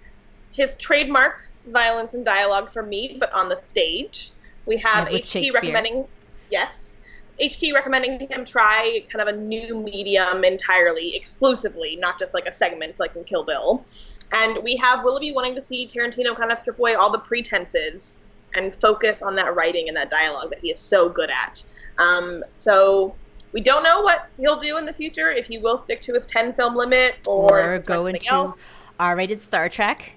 [0.51, 4.31] his trademark violence and dialogue for me, but on the stage.
[4.65, 5.53] We have Yeah, with HT Shakespeare.
[5.53, 6.07] recommending
[6.51, 6.93] yes.
[7.39, 12.53] HT recommending him try kind of a new medium entirely, exclusively, not just like a
[12.53, 13.85] segment like in Kill Bill.
[14.31, 18.17] And we have Willoughby wanting to see Tarantino kind of strip away all the pretenses
[18.53, 21.63] and focus on that writing and that dialogue that he is so good at.
[21.97, 23.15] Um, so
[23.51, 26.25] we don't know what he'll do in the future if he will stick to his
[26.25, 28.53] 10 film limit or, or go into
[28.99, 30.13] R-rated Star Trek.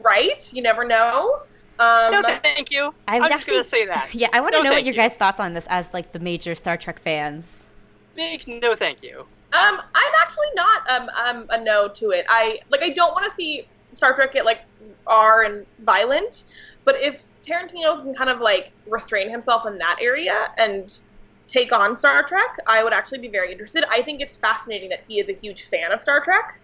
[0.00, 0.52] Right?
[0.52, 1.42] You never know.
[1.78, 2.92] Um, no, thank you.
[3.06, 4.08] I was am just gonna say that.
[4.14, 5.00] Yeah, I want to no, know what your you.
[5.00, 7.66] guys' thoughts on this as like the major Star Trek fans.
[8.14, 9.20] Big no, thank you.
[9.52, 12.26] Um, I'm actually not um, um a no to it.
[12.28, 14.62] I like I don't want to see Star Trek get like
[15.06, 16.44] R and violent,
[16.84, 20.98] but if Tarantino can kind of like restrain himself in that area and
[21.46, 23.84] take on Star Trek, I would actually be very interested.
[23.88, 26.60] I think it's fascinating that he is a huge fan of Star Trek.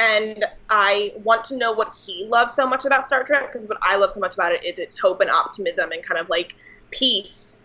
[0.00, 3.76] And I want to know what he loves so much about Star Trek because what
[3.82, 6.56] I love so much about it is its hope and optimism and kind of like
[6.90, 7.58] peace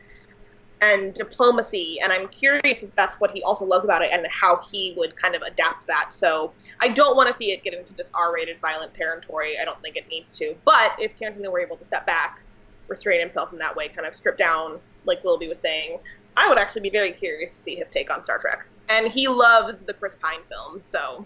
[0.81, 1.97] and diplomacy.
[2.03, 5.15] And I'm curious if that's what he also loves about it and how he would
[5.15, 6.11] kind of adapt that.
[6.11, 9.57] So I don't want to see it get into this R rated violent territory.
[9.57, 10.55] I don't think it needs to.
[10.65, 12.41] But if Tarantino were able to step back,
[12.89, 15.99] restrain himself in that way, kind of strip down, like Wilby was saying,
[16.35, 18.65] I would actually be very curious to see his take on Star Trek.
[18.89, 21.25] And he loves the Chris Pine film, so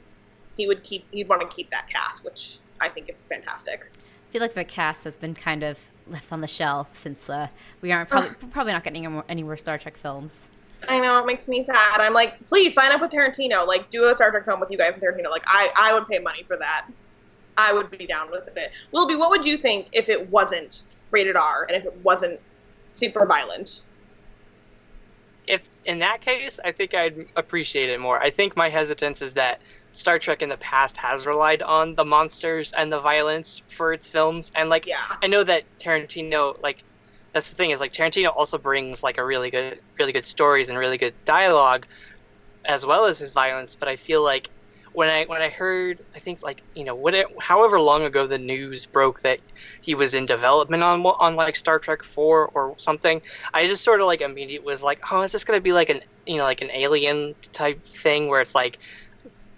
[0.60, 3.90] he would keep he'd want to keep that cast, which I think is fantastic.
[3.96, 7.48] I feel like the cast has been kind of left on the shelf since uh,
[7.82, 10.50] we aren't probably probably not getting any more, any more Star Trek films.
[10.88, 12.02] I know it makes me sad.
[12.02, 13.66] I'm like, please sign up with Tarantino.
[13.68, 15.30] Like, do a Star Trek film with you guys and Tarantino.
[15.30, 16.88] Like, I I would pay money for that.
[17.58, 18.72] I would be down with it.
[18.92, 22.40] Wilby, what would you think if it wasn't rated R and if it wasn't
[22.92, 23.82] super violent?
[25.50, 28.22] if in that case, I think I'd appreciate it more.
[28.22, 29.60] I think my hesitance is that
[29.92, 34.08] Star Trek in the past has relied on the monsters and the violence for its
[34.08, 34.98] films, and like yeah.
[35.22, 36.84] I know that Tarantino like
[37.34, 40.70] that's the thing is like Tarantino also brings like a really good really good stories
[40.70, 41.86] and really good dialogue
[42.66, 44.50] as well as his violence, but I feel like
[44.94, 48.28] when I when I heard I think like you know what it, however long ago
[48.28, 49.40] the news broke that
[49.82, 53.22] he was in development on on like Star Trek 4 or something
[53.54, 56.02] I just sort of like immediately was like oh is this gonna be like an
[56.26, 58.80] you know like an alien type thing where it's like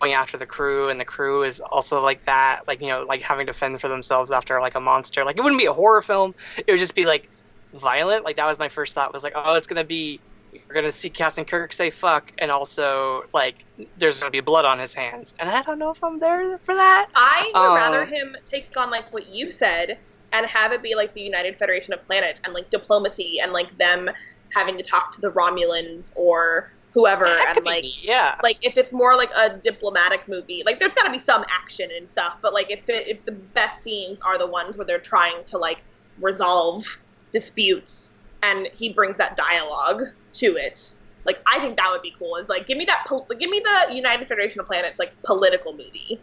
[0.01, 3.21] going after the crew and the crew is also like that like you know like
[3.21, 5.23] having to fend for themselves after like a monster.
[5.23, 6.35] Like it wouldn't be a horror film.
[6.57, 7.29] It would just be like
[7.73, 8.25] violent.
[8.25, 10.19] Like that was my first thought was like oh it's gonna be
[10.51, 13.63] you're gonna see Captain Kirk say fuck, and also like
[13.97, 16.75] there's gonna be blood on his hands, and I don't know if I'm there for
[16.75, 17.09] that.
[17.15, 19.97] I would um, rather him take on like what you said
[20.33, 23.77] and have it be like the United Federation of Planets and like diplomacy and like
[23.77, 24.09] them
[24.53, 28.91] having to talk to the Romulans or whoever and like be, yeah like if it's
[28.91, 32.53] more like a diplomatic movie like there's got to be some action and stuff but
[32.53, 35.77] like if it, if the best scenes are the ones where they're trying to like
[36.19, 36.99] resolve
[37.31, 38.11] disputes
[38.43, 40.93] and he brings that dialogue to it.
[41.25, 42.35] Like I think that would be cool.
[42.37, 45.71] It's like give me that, po- give me the United Federation of Planets like political
[45.71, 46.19] movie.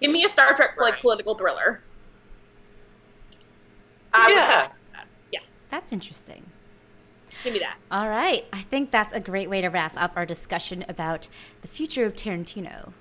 [0.00, 0.92] Give me a Star Trek right.
[0.92, 1.82] like political thriller.
[4.14, 4.68] I yeah,
[5.32, 6.46] yeah, that's interesting.
[7.44, 7.76] Give me that.
[7.90, 11.28] All right, I think that's a great way to wrap up our discussion about
[11.62, 12.92] the future of Tarantino.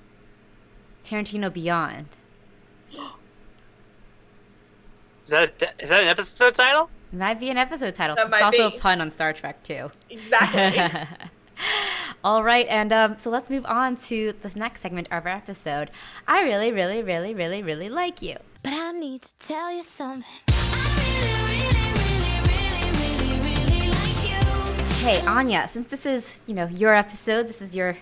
[1.03, 2.07] Tarantino Beyond.
[5.23, 6.89] Is that a, is that an episode title?
[7.11, 8.15] It might be an episode title.
[8.15, 8.77] That it's also be.
[8.77, 9.91] a pun on Star Trek too.
[10.09, 11.29] Exactly.
[12.23, 15.91] All right, and um, so let's move on to the next segment of our episode.
[16.29, 18.37] I really, really, really, really, really like you.
[18.63, 20.56] But I need to tell you something.
[25.07, 27.97] Hey, Anya, since this is, you know, your episode, this is your,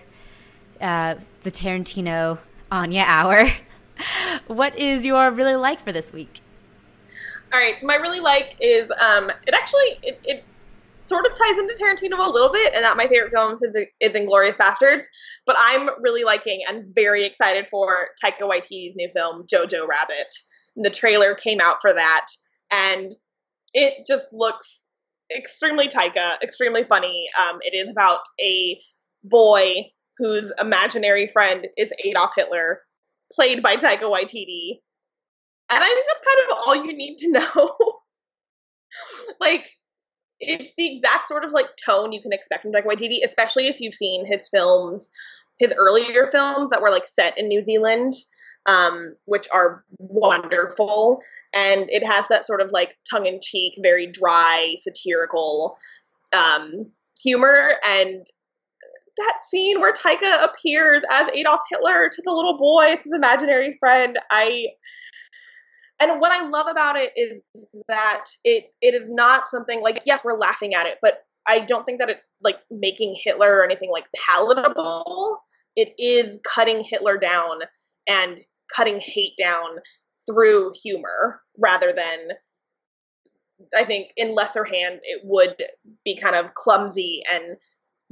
[0.80, 1.14] uh,
[1.44, 2.38] the Tarantino
[2.72, 3.48] Anya hour.
[4.48, 6.40] what is your really like for this week?
[7.52, 10.44] All right, so my really like is um, it actually it, it
[11.04, 14.10] sort of ties into Tarantino a little bit, and that my favorite film is, is
[14.10, 15.04] Inglourious Basterds.
[15.46, 20.34] But I'm really liking and very excited for Taika Waititi's new film Jojo Rabbit.
[20.74, 22.26] The trailer came out for that,
[22.72, 23.14] and
[23.74, 24.80] it just looks
[25.34, 27.26] extremely Taika, extremely funny.
[27.40, 28.80] Um, it is about a
[29.24, 32.80] boy whose imaginary friend is Adolf Hitler,
[33.32, 34.80] played by Taika Waititi,
[35.70, 37.76] and I think that's kind of all you need to know.
[39.40, 39.66] like,
[40.38, 43.80] it's the exact sort of like tone you can expect from Taika Waititi, especially if
[43.80, 45.10] you've seen his films,
[45.58, 48.12] his earlier films that were like set in New Zealand,
[48.66, 51.20] um, which are wonderful.
[51.54, 55.76] And it has that sort of like tongue in cheek, very dry, satirical
[56.32, 56.90] um,
[57.22, 57.74] humor.
[57.86, 58.26] And
[59.16, 63.76] that scene where Taika appears as Adolf Hitler to the little boy, it's his imaginary
[63.80, 64.66] friend, I
[65.98, 67.40] and what I love about it is
[67.88, 71.86] that it it is not something like yes, we're laughing at it, but I don't
[71.86, 75.38] think that it's like making Hitler or anything like palatable.
[75.74, 77.60] It is cutting Hitler down
[78.06, 78.40] and
[78.74, 79.76] cutting hate down
[80.26, 82.30] through humor rather than
[83.74, 85.56] I think in lesser hands it would
[86.04, 87.56] be kind of clumsy and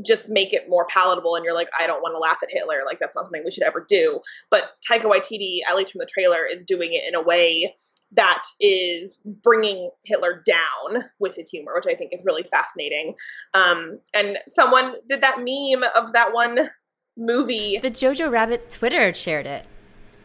[0.05, 2.83] just make it more palatable and you're like I don't want to laugh at Hitler
[2.85, 4.20] like that's not something we should ever do.
[4.50, 7.74] But Taika Waititi at least from the trailer is doing it in a way
[8.12, 13.14] that is bringing Hitler down with his humor which I think is really fascinating.
[13.53, 16.70] Um, and someone did that meme of that one
[17.16, 19.66] movie the Jojo Rabbit Twitter shared it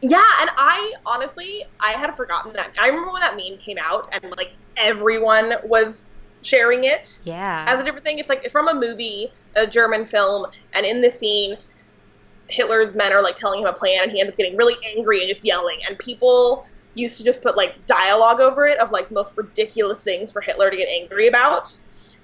[0.01, 2.71] yeah, and I honestly I had forgotten that.
[2.79, 6.05] I remember when that meme came out and like everyone was
[6.41, 7.19] sharing it.
[7.25, 7.65] Yeah.
[7.67, 8.19] As a different thing.
[8.19, 11.57] It's like from a movie, a German film, and in the scene
[12.47, 15.21] Hitler's men are like telling him a plan and he ends up getting really angry
[15.21, 19.11] and just yelling and people used to just put like dialogue over it of like
[19.11, 21.75] most ridiculous things for Hitler to get angry about.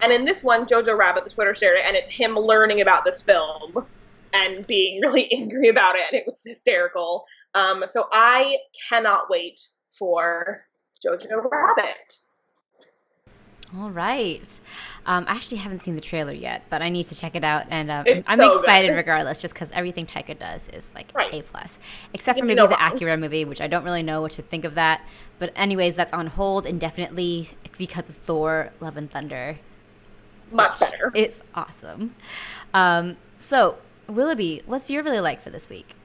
[0.02, 3.06] And in this one, Jojo Rabbit, the Twitter shared it, and it's him learning about
[3.06, 3.86] this film
[4.34, 7.26] and being really angry about it, and it was hysterical.
[7.56, 8.58] Um, so I
[8.90, 10.66] cannot wait for
[11.04, 12.20] Jojo Rabbit.
[13.76, 14.60] All right.
[15.06, 17.66] Um, I actually haven't seen the trailer yet, but I need to check it out,
[17.70, 18.96] and um, I'm so excited good.
[18.96, 21.34] regardless, just because everything Taika does is like Right.
[21.34, 21.80] a plus,
[22.14, 22.94] except for maybe know the wrong.
[22.94, 25.02] Akira movie, which I don't really know what to think of that.
[25.40, 29.58] But anyways, that's on hold indefinitely because of Thor: Love and Thunder.
[30.52, 31.12] Much better.
[31.16, 32.16] It's awesome.
[32.74, 35.96] Um, so Willoughby, what's your really like for this week?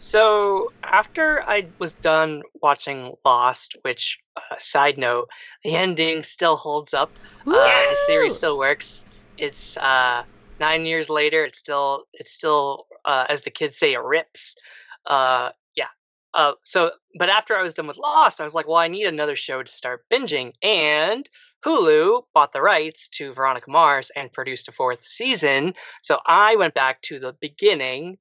[0.00, 5.28] So after I was done watching Lost, which uh, side note,
[5.62, 7.12] the ending still holds up.
[7.46, 9.04] Uh, the series still works.
[9.36, 10.22] It's uh,
[10.58, 11.44] nine years later.
[11.44, 14.56] It's still it's still uh, as the kids say, it rips.
[15.04, 15.88] Uh, yeah.
[16.32, 19.04] Uh, so, but after I was done with Lost, I was like, well, I need
[19.04, 21.28] another show to start binging, and
[21.62, 25.74] Hulu bought the rights to Veronica Mars and produced a fourth season.
[26.00, 28.16] So I went back to the beginning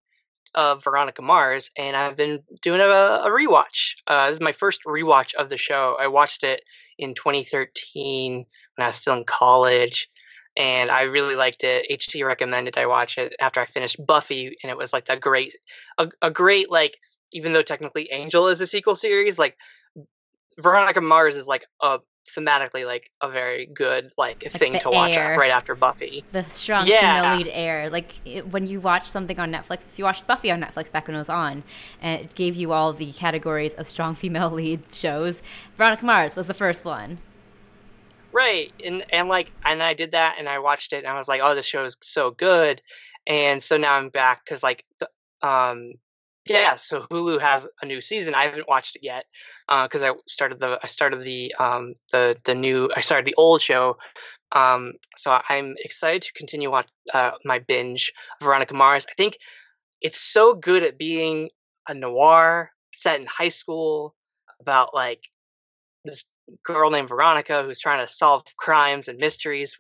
[0.55, 3.95] of Veronica Mars, and I've been doing a, a rewatch.
[4.07, 5.97] Uh, this is my first rewatch of the show.
[5.99, 6.61] I watched it
[6.97, 10.09] in 2013 when I was still in college,
[10.57, 11.87] and I really liked it.
[11.89, 15.55] HT recommended I watch it after I finished Buffy, and it was like a great,
[15.97, 16.97] a, a great like.
[17.31, 19.55] Even though technically Angel is a sequel series, like
[20.59, 21.99] Veronica Mars is like a
[22.35, 25.37] thematically like a very good like thing to watch Air.
[25.37, 26.23] right after Buffy.
[26.31, 27.21] The strong Yeah.
[27.21, 29.85] female lead air, like it, when you watch something on Netflix.
[29.85, 31.63] If you watched Buffy on Netflix back when it was on,
[32.01, 35.41] and it gave you all the categories of strong female lead shows,
[35.77, 37.19] Veronica Mars was the first one.
[38.31, 38.71] Right.
[38.83, 41.41] And and like and I did that and I watched it and I was like,
[41.43, 42.81] "Oh, this show is so good."
[43.27, 45.09] And so now I'm back cuz like the,
[45.47, 45.93] um
[46.49, 48.35] yeah, so Hulu has a new season.
[48.35, 49.25] I haven't watched it yet
[49.67, 53.35] uh cuz I started the I started the um the the new I started the
[53.35, 53.97] old show.
[54.51, 59.05] Um so I'm excited to continue watch uh my binge Veronica Mars.
[59.09, 59.37] I think
[60.01, 61.49] it's so good at being
[61.87, 64.15] a noir set in high school
[64.59, 65.21] about like
[66.05, 66.25] this
[66.63, 69.75] girl named Veronica who's trying to solve crimes and mysteries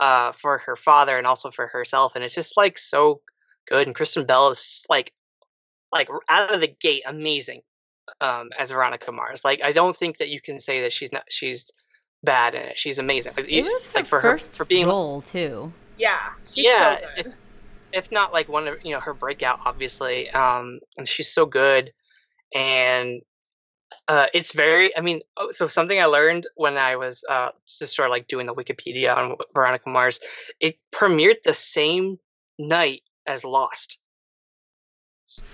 [0.00, 3.20] uh, for her father and also for herself, and it's just like so
[3.68, 3.86] good.
[3.86, 5.12] And Kristen Bell is like,
[5.92, 7.62] like out of the gate, amazing
[8.20, 9.44] um, as Veronica Mars.
[9.44, 11.70] Like I don't think that you can say that she's not she's
[12.22, 12.78] bad in it.
[12.78, 13.32] She's amazing.
[13.36, 15.72] Like, It was her like for first her for being role too.
[15.96, 16.18] Yeah,
[16.52, 17.34] she's Yeah, so good.
[17.92, 21.92] if not like one of you know her breakout obviously um and she's so good
[22.54, 23.20] and
[24.08, 27.94] uh it's very i mean oh, so something i learned when i was uh just
[27.94, 30.20] sort of like doing the wikipedia on veronica mars
[30.60, 32.18] it premiered the same
[32.58, 33.98] night as lost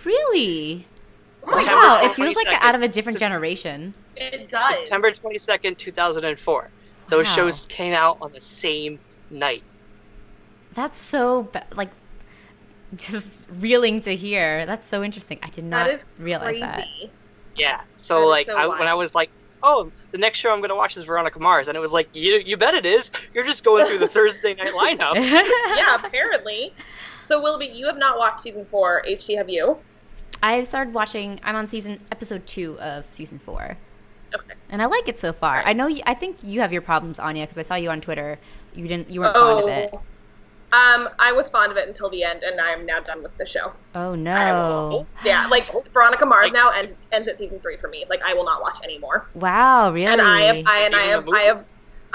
[0.05, 0.87] Really?
[1.45, 3.95] Oh my Wow, God, it feels like out of a different generation.
[4.17, 4.69] it does.
[4.75, 6.71] september 22nd 2004
[7.09, 7.35] those Wow.
[7.37, 8.99] shows came out on the same
[9.31, 9.63] night
[10.75, 11.91] That's so ba- like
[12.95, 14.65] just reeling to hear.
[14.65, 15.39] That's so interesting.
[15.43, 16.61] I did not That is realize crazy.
[16.63, 16.87] that.
[17.57, 19.31] yeah so is like so I, when i was like
[19.63, 22.09] oh the next show i'm going to watch is veronica mars and it was like
[22.15, 25.15] you you bet it is you're just going through the thursday night lineup
[25.77, 26.73] yeah, apparently.
[27.27, 29.03] So Willoughby, you have not watched season four.
[29.07, 29.79] HT, have you?
[30.43, 31.41] I've started watching.
[31.43, 33.77] I'm on season episode two of season four,
[34.35, 34.55] Okay.
[34.69, 35.63] and I like it so far.
[35.65, 35.87] I know.
[35.87, 38.39] You, I think you have your problems, Anya, because I saw you on Twitter.
[38.75, 39.11] You didn't.
[39.11, 39.95] You weren't fond of it.
[40.73, 43.47] Um, I was fond of it until the end, and I'm now done with the
[43.47, 43.73] show.
[43.95, 44.89] Oh no!
[44.91, 48.05] will- Yeah, like Veronica Mars Like- now ends ends at season three for me.
[48.11, 49.27] Like I will not watch anymore.
[49.35, 50.07] Wow, really?
[50.07, 51.45] And I have, I and I Even have, I movie?
[51.47, 51.65] have,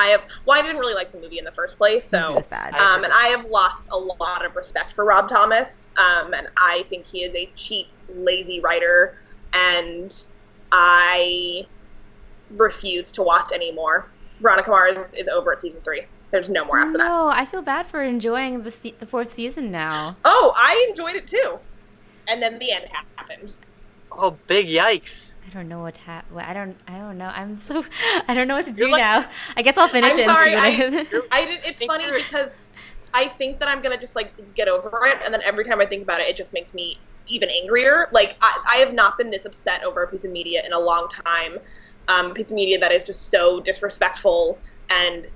[0.02, 0.24] I have.
[0.45, 2.74] Well, I didn't really like the movie in the first place, Movie so was bad.
[2.74, 5.89] I- um, and I have lost a lot of respect for Rob Thomas.
[5.97, 9.18] Um, and I think he is a cheap, lazy writer,
[9.54, 10.12] and
[10.72, 11.66] I
[12.49, 14.08] refuse to watch anymore.
[14.39, 16.04] Veronica Mars is over at season three.
[16.32, 17.04] There's no more after that.
[17.08, 20.16] no, I feel bad for enjoying the se- the fourth season now.
[20.24, 21.60] Oh, I enjoyed it too.
[22.28, 22.86] And then the end
[23.18, 23.54] happened.
[24.12, 25.34] Oh, big yikes!
[25.52, 27.28] I don't know what ha- what I don't I don't know.
[27.28, 27.84] I'm so
[28.28, 29.26] I don't know what to do like- now.
[29.58, 30.26] I guess I'll finish I'm it.
[30.26, 32.52] sorry, and see what You're- I did, it's funny because
[33.14, 35.86] I think that I'm gonna just like get over it, and then every time I
[35.86, 36.97] think about it, it just makes me
[37.28, 38.08] even angrier.
[38.12, 40.80] Like I, I have not been this upset over a piece of media in a
[40.80, 41.58] long time.
[42.08, 44.58] Um, a piece of media that is just so disrespectful
[44.89, 45.28] and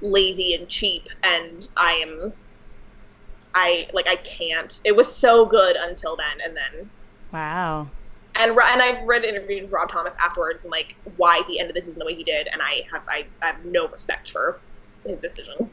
[0.00, 2.32] lazy and cheap, and I am,
[3.54, 4.80] I like I can't.
[4.84, 6.90] It was so good until then, and then
[7.32, 7.88] wow.
[8.36, 11.80] And and I've read interviews with Rob Thomas afterwards and like why he ended the
[11.82, 14.60] season the way he did, and I have I, I have no respect for
[15.06, 15.70] his decision.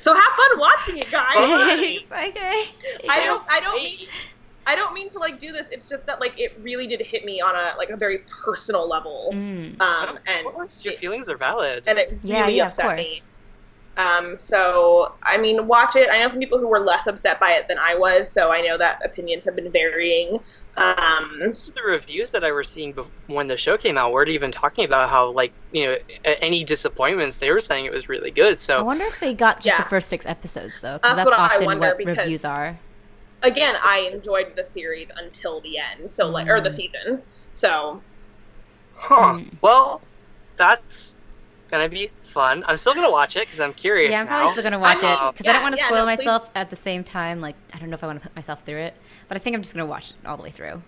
[0.00, 1.34] So have fun watching it, guys.
[1.34, 2.04] Thanks.
[2.12, 2.64] Okay.
[3.08, 4.08] I don't I don't mean
[4.66, 5.66] I don't mean to like do this.
[5.70, 8.88] It's just that like it really did hit me on a like a very personal
[8.88, 9.78] level, Mm.
[9.80, 10.46] um, and
[10.84, 11.82] your it, feelings are valid.
[11.86, 12.98] and it Yeah, really yeah, of upset course.
[13.00, 13.22] me.
[13.96, 16.08] Um, so I mean, watch it.
[16.10, 18.60] I know some people who were less upset by it than I was, so I
[18.60, 20.40] know that opinions have been varying.
[20.76, 24.10] Um, Most of the reviews that I were seeing bef- when the show came out
[24.12, 27.36] weren't even talking about how, like, you know, any disappointments.
[27.36, 28.60] They were saying it was really good.
[28.60, 29.76] So I wonder if they got just Yeah.
[29.80, 32.44] the first six episodes though, because That's that's, what I often wonder, what because- reviews
[32.44, 32.76] are.
[33.44, 36.74] again, I enjoyed the series until the end, so like, or the Mm.
[36.74, 37.22] season.
[37.54, 38.02] So
[38.96, 39.34] huh.
[39.34, 39.50] Mm.
[39.60, 40.00] Well,
[40.56, 41.14] that's
[41.78, 42.64] gonna be fun.
[42.66, 44.30] I'm still gonna watch it because I'm curious Yeah, I'm now.
[44.38, 46.14] probably still gonna watch I it mean, because I don't want to yeah, spoil no,
[46.16, 46.18] please.
[46.18, 47.40] myself at the same time.
[47.40, 48.94] Like, I don't know if I want to put myself through it,
[49.28, 50.82] but I think I'm just gonna watch it all the way through.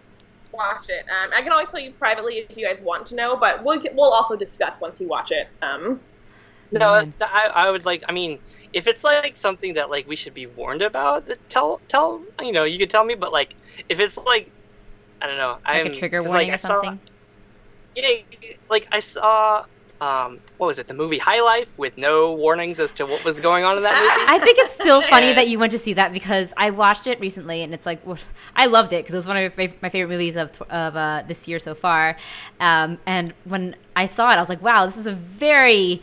[0.53, 1.05] watch it.
[1.11, 3.82] Um, I can always tell you privately if you guys want to know, but we'll
[3.95, 5.49] we'll also discuss once you watch it.
[5.62, 6.01] Um,
[6.72, 7.14] No, Man.
[7.20, 8.05] I, I would like.
[8.09, 8.39] I mean,
[8.72, 12.64] if it's like something that like we should be warned about, tell tell you know
[12.64, 13.14] you could tell me.
[13.14, 13.55] But like,
[13.89, 14.51] if it's like,
[15.22, 16.91] I don't know, Like I'm a trigger 'cause, warning like, or something.
[16.91, 17.01] saw- something.
[17.95, 19.64] yeah, like I saw,
[20.01, 20.86] um, what was it?
[20.86, 23.94] The movie High Life with no warnings as to what was going on in that
[23.94, 24.32] movie.
[24.32, 27.18] I think it's still funny that you went to see that because I watched it
[27.20, 30.09] recently and it's like woof, I loved it because it was one of my, favorite
[30.09, 32.16] movies of of uh, this year so far.
[32.61, 36.03] Um, and when I saw it, I was like, wow, this is a very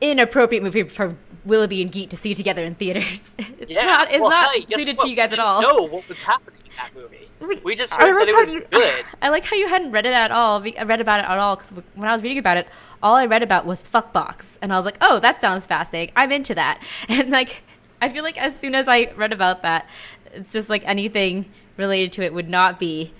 [0.00, 3.34] inappropriate movie for Willoughby and Geet to see together in theaters.
[3.58, 3.84] It's Yeah.
[3.86, 5.04] not it's Well, not hey, guess suited what?
[5.04, 5.60] to you guys at all.
[5.60, 7.28] didn't what was happening in that movie?
[7.62, 9.04] We just I heard like that it how was you, good.
[9.22, 10.62] I like how you hadn't read it at all.
[10.62, 12.68] I read about it at all because when I was reading about it,
[13.02, 16.12] all I read about was fuckbox, and I was like, "Oh, that sounds fascinating.
[16.16, 17.64] I'm into that." And like,
[18.00, 19.88] I feel like as soon as I read about that,
[20.32, 23.12] it's just like anything related to it would not be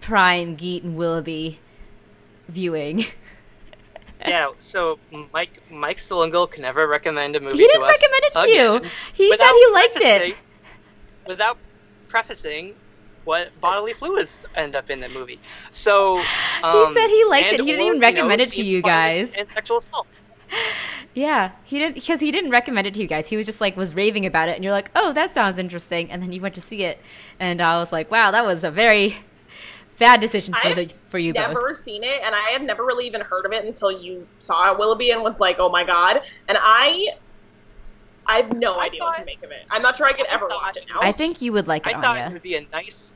[0.00, 1.58] prime Geet and Willoughby
[2.48, 3.04] viewing.
[4.26, 4.98] Yeah, so
[5.32, 8.90] Mike Mike Stillingle can never recommend a movie He didn't recommend it to you.
[9.12, 10.36] He said he liked it.
[11.28, 11.56] Without
[12.08, 12.74] prefacing
[13.24, 15.38] what bodily fluids end up in the movie.
[15.70, 16.18] So
[16.62, 17.60] um, said he liked it.
[17.60, 19.34] He didn't or, even you know, recommend it to you guys.
[19.34, 20.06] And sexual assault.
[21.14, 23.28] Yeah, he didn't because he didn't recommend it to you guys.
[23.28, 26.10] He was just like was raving about it, and you're like, "Oh, that sounds interesting."
[26.10, 27.00] And then you went to see it,
[27.40, 29.16] and I was like, "Wow, that was a very
[29.98, 32.84] bad decision for I've the for you both." never seen it, and I have never
[32.84, 36.22] really even heard of it until you saw Willoughby and was like, "Oh my god!"
[36.46, 37.16] And I,
[38.28, 39.64] I have no I idea what to make of it.
[39.70, 41.00] I'm not sure I could I ever thought- watch it now.
[41.00, 43.14] I think you would like it, I thought it would be a nice.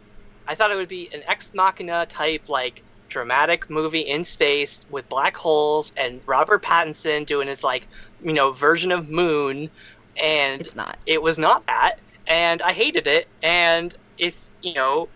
[0.48, 5.06] I thought it would be an ex machina type like dramatic movie in space with
[5.08, 7.86] black holes and Robert Pattinson doing his like
[8.24, 9.70] you know version of Moon,
[10.16, 10.96] and It's not.
[11.06, 11.96] it was not that,
[12.26, 13.28] and I hated it.
[13.42, 15.08] And if you know,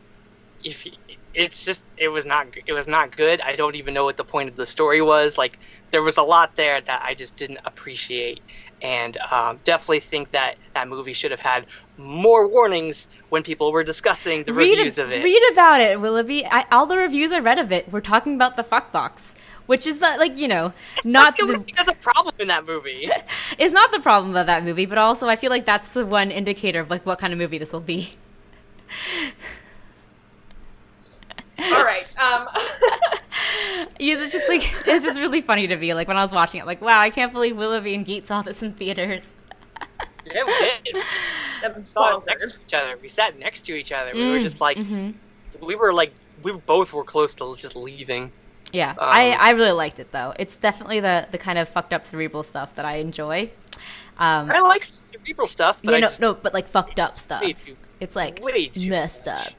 [0.62, 0.86] if
[1.34, 3.40] it's just it was not it was not good.
[3.40, 5.36] I don't even know what the point of the story was.
[5.38, 5.59] Like
[5.90, 8.40] there was a lot there that I just didn't appreciate,
[8.83, 11.66] and um, definitely think that that movie should have had
[11.99, 15.24] more warnings when people were discussing the read, reviews of it.
[15.24, 16.45] read about it, Willoughby.
[16.47, 19.35] I, all the reviews I read of it were talking about the fuck box,
[19.66, 22.66] which is not like you know It's not like the, there's a problem in that
[22.66, 23.11] movie.
[23.59, 26.31] it's not the problem of that movie, but also I feel like that's the one
[26.31, 28.12] indicator of like what kind of movie this will be.
[31.59, 32.15] All right.
[32.19, 32.49] Um,
[33.99, 35.93] Yeah, it's just like it's just really funny to me.
[35.95, 38.43] Like when I was watching it, like wow, I can't believe Willoughby and Geet saw
[38.43, 39.31] this in theaters.
[40.27, 40.53] yeah, we
[40.93, 41.77] did.
[41.77, 42.99] We saw it next to each other.
[43.01, 44.13] We sat next to each other.
[44.15, 45.15] We were Mm, just like, mhm.
[45.61, 48.33] we were like, we both were close to just leaving.
[48.73, 50.35] Yeah, I, Um, I really liked it though.
[50.39, 53.51] It's definitely the the kind of fucked up cerebral stuff that I enjoy.
[54.19, 57.17] Um, I like cerebral stuff, but yeah, I no, just, no, but like fucked up
[57.17, 57.43] stuff.
[57.43, 59.47] too- It's like way messed much.
[59.49, 59.53] up,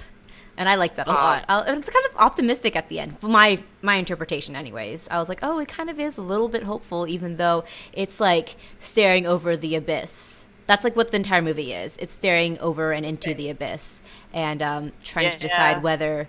[0.57, 1.45] and I like that a Uh, lot.
[1.47, 3.17] I'll, it's kind of optimistic at the end.
[3.21, 5.07] My my interpretation, anyways.
[5.09, 8.19] I was like, oh, it kind of is a little bit hopeful, even though it's
[8.19, 10.45] like staring over the abyss.
[10.65, 11.95] That's like what the entire movie is.
[11.97, 14.01] It's staring over and into the abyss,
[14.33, 15.47] and um, trying to Yeah.
[15.47, 16.27] decide whether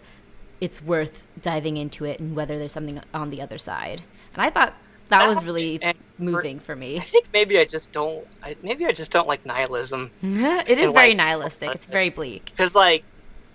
[0.60, 4.02] it's worth diving into it and whether there's something on the other side.
[4.34, 4.74] And I thought
[5.08, 5.80] that was really
[6.18, 6.98] moving for me.
[6.98, 8.26] I think maybe I just don't.
[8.42, 11.74] I, maybe I just don't like nihilism it is And, very like, nihilistic.
[11.74, 12.44] It's very bleak.
[12.56, 13.04] because, like,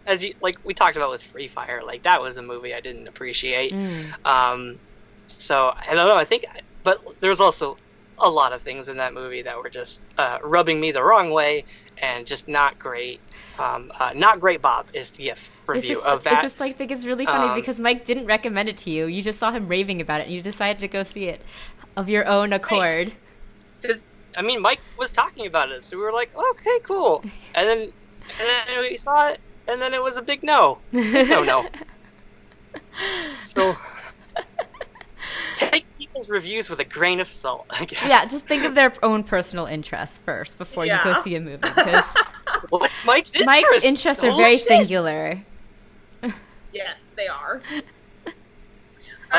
[0.05, 2.81] as you like we talked about with Free Fire, like that was a movie I
[2.81, 3.71] didn't appreciate.
[3.73, 4.25] Mm.
[4.25, 4.79] Um,
[5.27, 6.17] so I don't know.
[6.17, 6.45] I think,
[6.83, 7.77] but there's also
[8.19, 11.31] a lot of things in that movie that were just uh, rubbing me the wrong
[11.31, 11.65] way
[11.97, 13.19] and just not great.
[13.59, 14.61] Um, uh, not great.
[14.61, 16.33] Bob is the F It's review just, of that.
[16.33, 18.89] it's just like I think it's really funny Um, because Mike didn't recommend it to
[18.89, 19.05] you.
[19.05, 21.41] You just saw him raving about it, and you decided to go see it
[21.95, 23.11] of your own accord.
[24.35, 27.23] I mean, Mike was talking about it, so we were like, okay, cool.
[27.53, 30.79] And then, and then we saw it, and then it was a big no.
[30.91, 31.67] No, no.
[33.45, 33.75] So
[35.55, 38.03] take people's reviews with a grain of salt, I guess.
[38.07, 41.57] Yeah, just think of their own personal interests first before you go see a movie
[41.57, 42.05] because
[42.69, 43.45] What's Mike's interests?
[43.45, 44.67] Mike's interests are Holy very shit.
[44.67, 45.41] singular.
[46.73, 47.61] Yes, they are.
[48.25, 48.31] All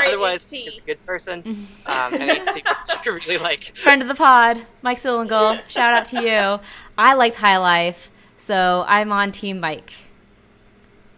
[0.01, 0.51] right, Otherwise, HT.
[0.57, 1.43] he's a good person.
[1.87, 3.77] Um, and HT you really like.
[3.77, 6.61] Friend of the pod, Mike Sillingle, shout out to you.
[6.97, 9.93] I liked High Life, so I'm on Team Mike.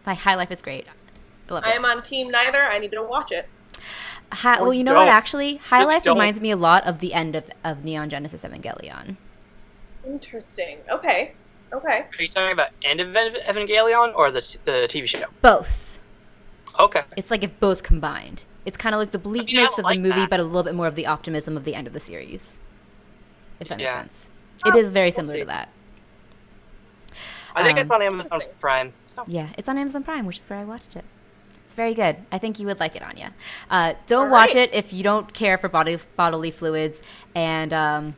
[0.07, 0.87] Like High Life is great.
[1.49, 1.77] I love I it.
[1.77, 2.63] am on team neither.
[2.63, 3.49] I need to watch it.
[4.33, 5.05] Hi, well, you know what?
[5.07, 5.15] don't.
[5.15, 6.15] Actually, High Just Life don't.
[6.17, 9.17] reminds me a lot of the end of, of Neon Genesis Evangelion.
[10.05, 10.79] Interesting.
[10.91, 11.33] Okay.
[11.73, 11.99] Okay.
[12.19, 15.25] Are you talking about End of Evangelion or the the TV show?
[15.43, 15.99] Both.
[16.79, 17.03] Okay.
[17.17, 18.45] It's like if both combined.
[18.65, 20.31] It's kind of like the bleakness of like the movie, that.
[20.31, 22.59] but a little bit more of the optimism of the end of the series.
[23.61, 24.03] If that Yeah.
[24.03, 24.31] makes sense.
[24.67, 25.41] It is very we'll similar see.
[25.41, 25.69] to that.
[27.57, 28.93] I think Um, it's on Amazon Prime.
[29.07, 29.25] So.
[29.27, 31.05] Yeah, it's on Amazon Prime, which is where I watched it.
[31.65, 32.17] It's very good.
[32.31, 33.33] I think you would like it, Anya.
[33.71, 37.01] Uh, don't All watch it if you don't care for body bodily fluids,
[37.35, 38.15] and um,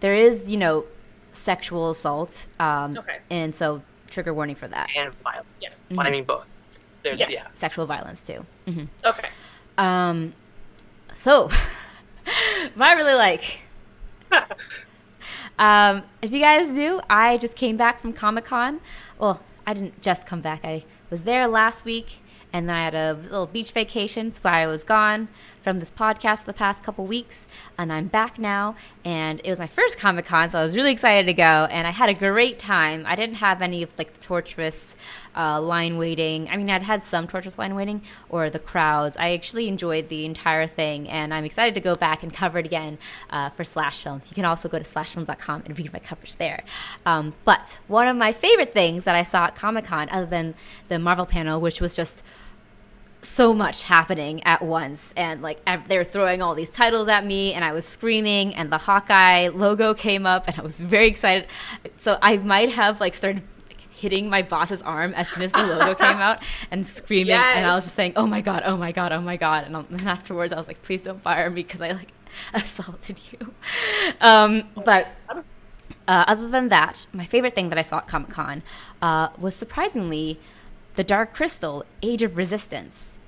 [0.00, 0.84] there is, you know,
[1.32, 2.46] sexual assault.
[2.60, 3.18] Um, Okay.
[3.30, 4.90] And so, trigger warning for that.
[4.96, 5.46] And violence.
[5.60, 5.70] Yeah.
[5.90, 6.46] Well, I mean both.
[7.02, 7.28] There's, Yeah.
[7.30, 7.46] yeah.
[7.54, 8.46] Sexual violence too.
[8.66, 9.28] hmm Okay.
[9.76, 10.34] Um,
[11.16, 11.48] so,
[12.74, 13.60] what I really like.
[15.58, 18.80] Um, if you guys knew, I just came back from Comic Con.
[19.18, 20.64] Well, I didn't just come back.
[20.64, 22.18] I was there last week,
[22.52, 25.28] and then I had a little beach vacation, so I was gone
[25.64, 27.48] from this podcast the past couple weeks,
[27.78, 28.76] and I'm back now.
[29.02, 31.86] And it was my first Comic Con, so I was really excited to go, and
[31.86, 33.04] I had a great time.
[33.06, 34.94] I didn't have any of like the torturous
[35.34, 36.50] uh, line waiting.
[36.50, 39.16] I mean, I'd had some torturous line waiting or the crowds.
[39.18, 42.66] I actually enjoyed the entire thing, and I'm excited to go back and cover it
[42.66, 42.98] again
[43.30, 44.20] uh, for Slash Film.
[44.28, 46.62] You can also go to slashfilm.com and read my coverage there.
[47.06, 50.54] Um, but one of my favorite things that I saw at Comic Con, other than
[50.88, 52.22] the Marvel panel, which was just
[53.24, 55.12] so much happening at once.
[55.16, 58.70] And like they were throwing all these titles at me and i was screaming and
[58.70, 61.48] the hawkeye logo came up and i was very excited.
[61.98, 63.42] So i might have like started
[63.90, 67.34] hitting my boss's arm as soon as the logo came out and screaming.
[67.34, 69.64] And i was just saying oh my god oh my god oh my god.
[69.64, 72.12] And then afterwards i was like please don't fire me because i like
[72.54, 73.54] assaulted you.
[74.20, 75.08] Um, but
[76.06, 78.62] uh, other than that, my favorite thing that I saw at Comic Con
[79.02, 80.38] uh, was surprisingly
[80.94, 83.18] the Dark Crystal Age of Resistance.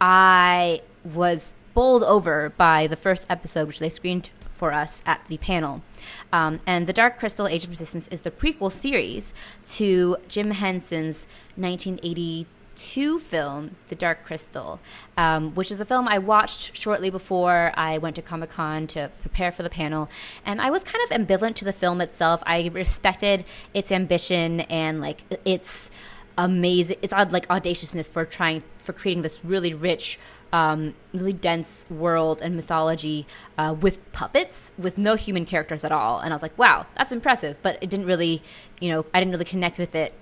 [0.00, 5.38] I was bowled over by the first episode, which they screened for us at the
[5.38, 5.82] panel.
[6.32, 9.32] Um, and The Dark Crystal Age of Resistance is the prequel series
[9.72, 14.80] to Jim Henson's 1982 film, The Dark Crystal,
[15.16, 19.10] um, which is a film I watched shortly before I went to Comic Con to
[19.20, 20.08] prepare for the panel.
[20.44, 22.42] And I was kind of ambivalent to the film itself.
[22.46, 23.44] I respected
[23.74, 25.90] its ambition and like its
[26.38, 30.18] amazing it's like audaciousness for trying for creating this really rich
[30.52, 33.26] um, really dense world and mythology
[33.56, 36.20] uh, with puppets with no human characters at all.
[36.20, 37.56] And i was like wow that's impressive.
[37.62, 38.42] But it didn't really
[38.80, 40.14] you know i didn't really connect with it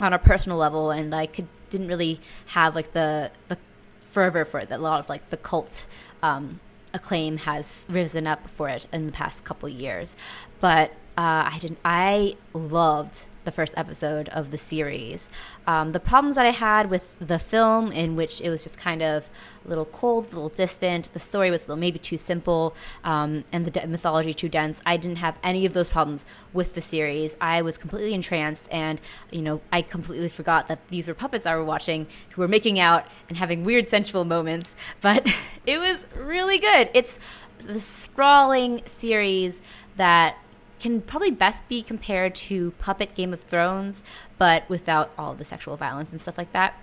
[0.00, 3.58] on a personal level and i could didn't really have like the the
[4.00, 5.86] fervor for it that a lot of like the cult
[6.22, 6.60] um,
[6.92, 10.16] acclaim has risen up for it in the past couple years.
[10.60, 15.28] But uh, i didn't i loved the first episode of the series.
[15.66, 19.02] Um, the problems that I had with the film, in which it was just kind
[19.02, 19.28] of
[19.64, 23.64] a little cold, a little distant, the story was little maybe too simple, um, and
[23.64, 24.80] the de- mythology too dense.
[24.84, 27.36] I didn't have any of those problems with the series.
[27.40, 31.54] I was completely entranced, and you know, I completely forgot that these were puppets I
[31.56, 34.74] were watching who were making out and having weird sensual moments.
[35.00, 35.26] But
[35.66, 36.88] it was really good.
[36.94, 37.18] It's
[37.58, 39.60] the sprawling series
[39.96, 40.36] that
[40.84, 44.02] can probably best be compared to Puppet Game of Thrones,
[44.36, 46.74] but without all the sexual violence and stuff like that.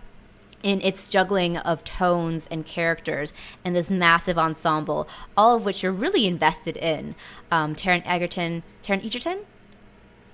[0.64, 3.32] In its juggling of tones and characters
[3.64, 7.14] and this massive ensemble, all of which you're really invested in.
[7.52, 9.46] Um, Taron Egerton, Taron Egerton,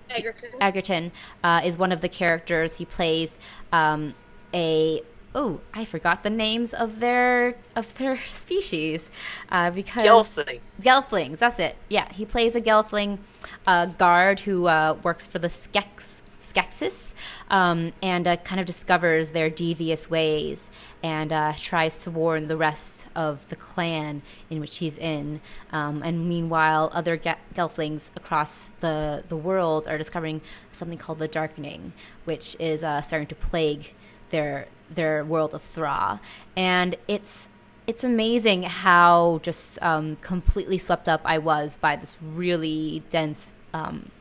[0.10, 0.50] Egerton.
[0.62, 1.12] Egerton
[1.44, 2.78] uh, is one of the characters.
[2.78, 3.38] He plays
[3.74, 4.14] um,
[4.54, 5.02] a
[5.38, 9.10] oh, I forgot the names of their of their species
[9.50, 10.60] uh, because Gelfling.
[10.82, 11.38] Gelflings.
[11.38, 11.78] That's it.
[11.88, 13.20] Yeah, he plays a Gelfling
[13.66, 16.16] uh, guard who uh, works for the Skex
[16.52, 17.14] Skeksis,
[17.52, 20.72] um, and uh, kind of discovers their devious ways
[21.04, 25.40] and uh, tries to warn the rest of the clan in which he's in.
[25.72, 31.28] Um, and meanwhile, other ge- Gelflings across the, the world are discovering something called the
[31.28, 31.94] Darkening,
[32.26, 33.94] which is uh, starting to plague
[34.30, 36.20] their their world of Thra.
[36.56, 37.50] And it's
[37.86, 44.12] it's amazing how just um, completely swept up I was by this really dense um,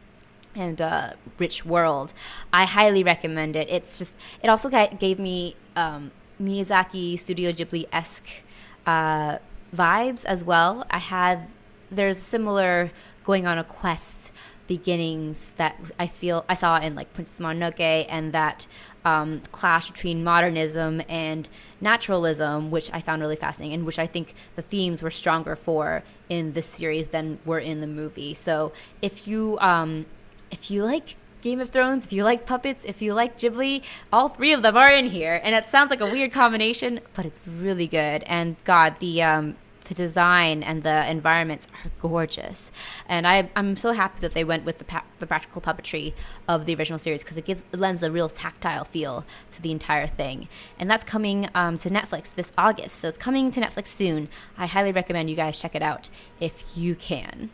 [0.54, 2.12] and uh, rich world.
[2.52, 3.68] I highly recommend it.
[3.68, 8.42] It's just it also gave me um, Miyazaki Studio Ghibli esque
[8.86, 9.38] uh,
[9.74, 10.86] vibes as well.
[10.90, 11.48] I had
[11.90, 12.90] there's similar
[13.24, 14.32] going on a quest
[14.66, 18.66] beginnings that I feel I saw in like Princess Mononoke and that
[19.04, 21.48] um, clash between modernism and
[21.80, 26.02] naturalism, which I found really fascinating, and which I think the themes were stronger for
[26.28, 28.34] in this series than were in the movie.
[28.34, 30.06] So if you um,
[30.50, 34.28] if you like Game of Thrones, if you like puppets, if you like Ghibli, all
[34.28, 37.42] three of them are in here, and it sounds like a weird combination, but it's
[37.46, 38.24] really good.
[38.24, 39.56] And God, the um,
[39.88, 42.70] the design and the environments are gorgeous.
[43.08, 46.14] And I, am so happy that they went with the, pa- the practical puppetry
[46.48, 49.70] of the original series because it gives it lends a real tactile feel to the
[49.70, 50.48] entire thing.
[50.78, 52.96] And that's coming um, to Netflix this August.
[52.96, 54.28] So it's coming to Netflix soon.
[54.56, 56.08] I highly recommend you guys check it out
[56.40, 57.50] if you can.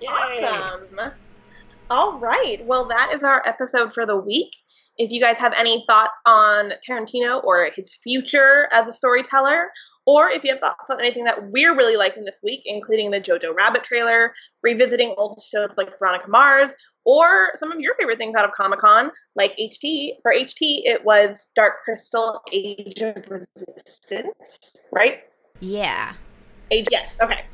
[0.00, 0.08] Yay.
[0.08, 1.12] Awesome.
[1.90, 2.64] All right.
[2.64, 4.54] Well, that is our episode for the week.
[4.98, 9.70] If you guys have any thoughts on Tarantino or his future as a storyteller,
[10.08, 13.20] or if you have thoughts on anything that we're really liking this week, including the
[13.20, 14.32] Jojo Rabbit trailer,
[14.62, 16.72] revisiting old shows like Veronica Mars,
[17.04, 20.12] or some of your favorite things out of Comic Con, like HT.
[20.22, 25.24] For HT, it was Dark Crystal Age of Resistance, right?
[25.60, 26.14] Yeah.
[26.70, 27.44] Age, yes, okay.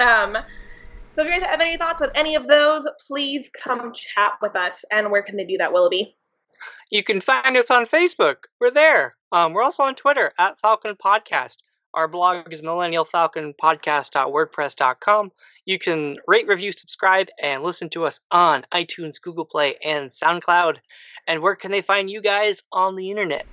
[0.00, 0.38] Um,
[1.14, 4.56] so if you guys have any thoughts on any of those, please come chat with
[4.56, 4.82] us.
[4.90, 6.16] And where can they do that, Willoughby?
[6.90, 8.36] You can find us on Facebook.
[8.60, 9.14] We're there.
[9.30, 11.58] Um, we're also on Twitter at Falcon Podcast.
[11.94, 15.32] Our blog is millennialfalconpodcast.wordpress.com.
[15.64, 20.76] You can rate, review, subscribe, and listen to us on iTunes, Google Play, and SoundCloud.
[21.26, 23.44] And where can they find you guys on the internet?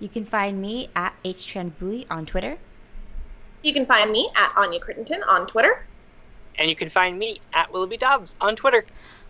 [0.00, 2.58] You can find me at HTranBui on Twitter.
[3.62, 5.86] You can find me at Anya Crittenton on Twitter.
[6.58, 8.84] And you can find me at Willoughby Dobbs on Twitter.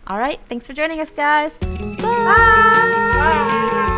[0.07, 0.39] All right.
[0.49, 1.55] Thanks for joining us, guys.
[1.57, 3.11] Bye.
[3.13, 3.89] Bye.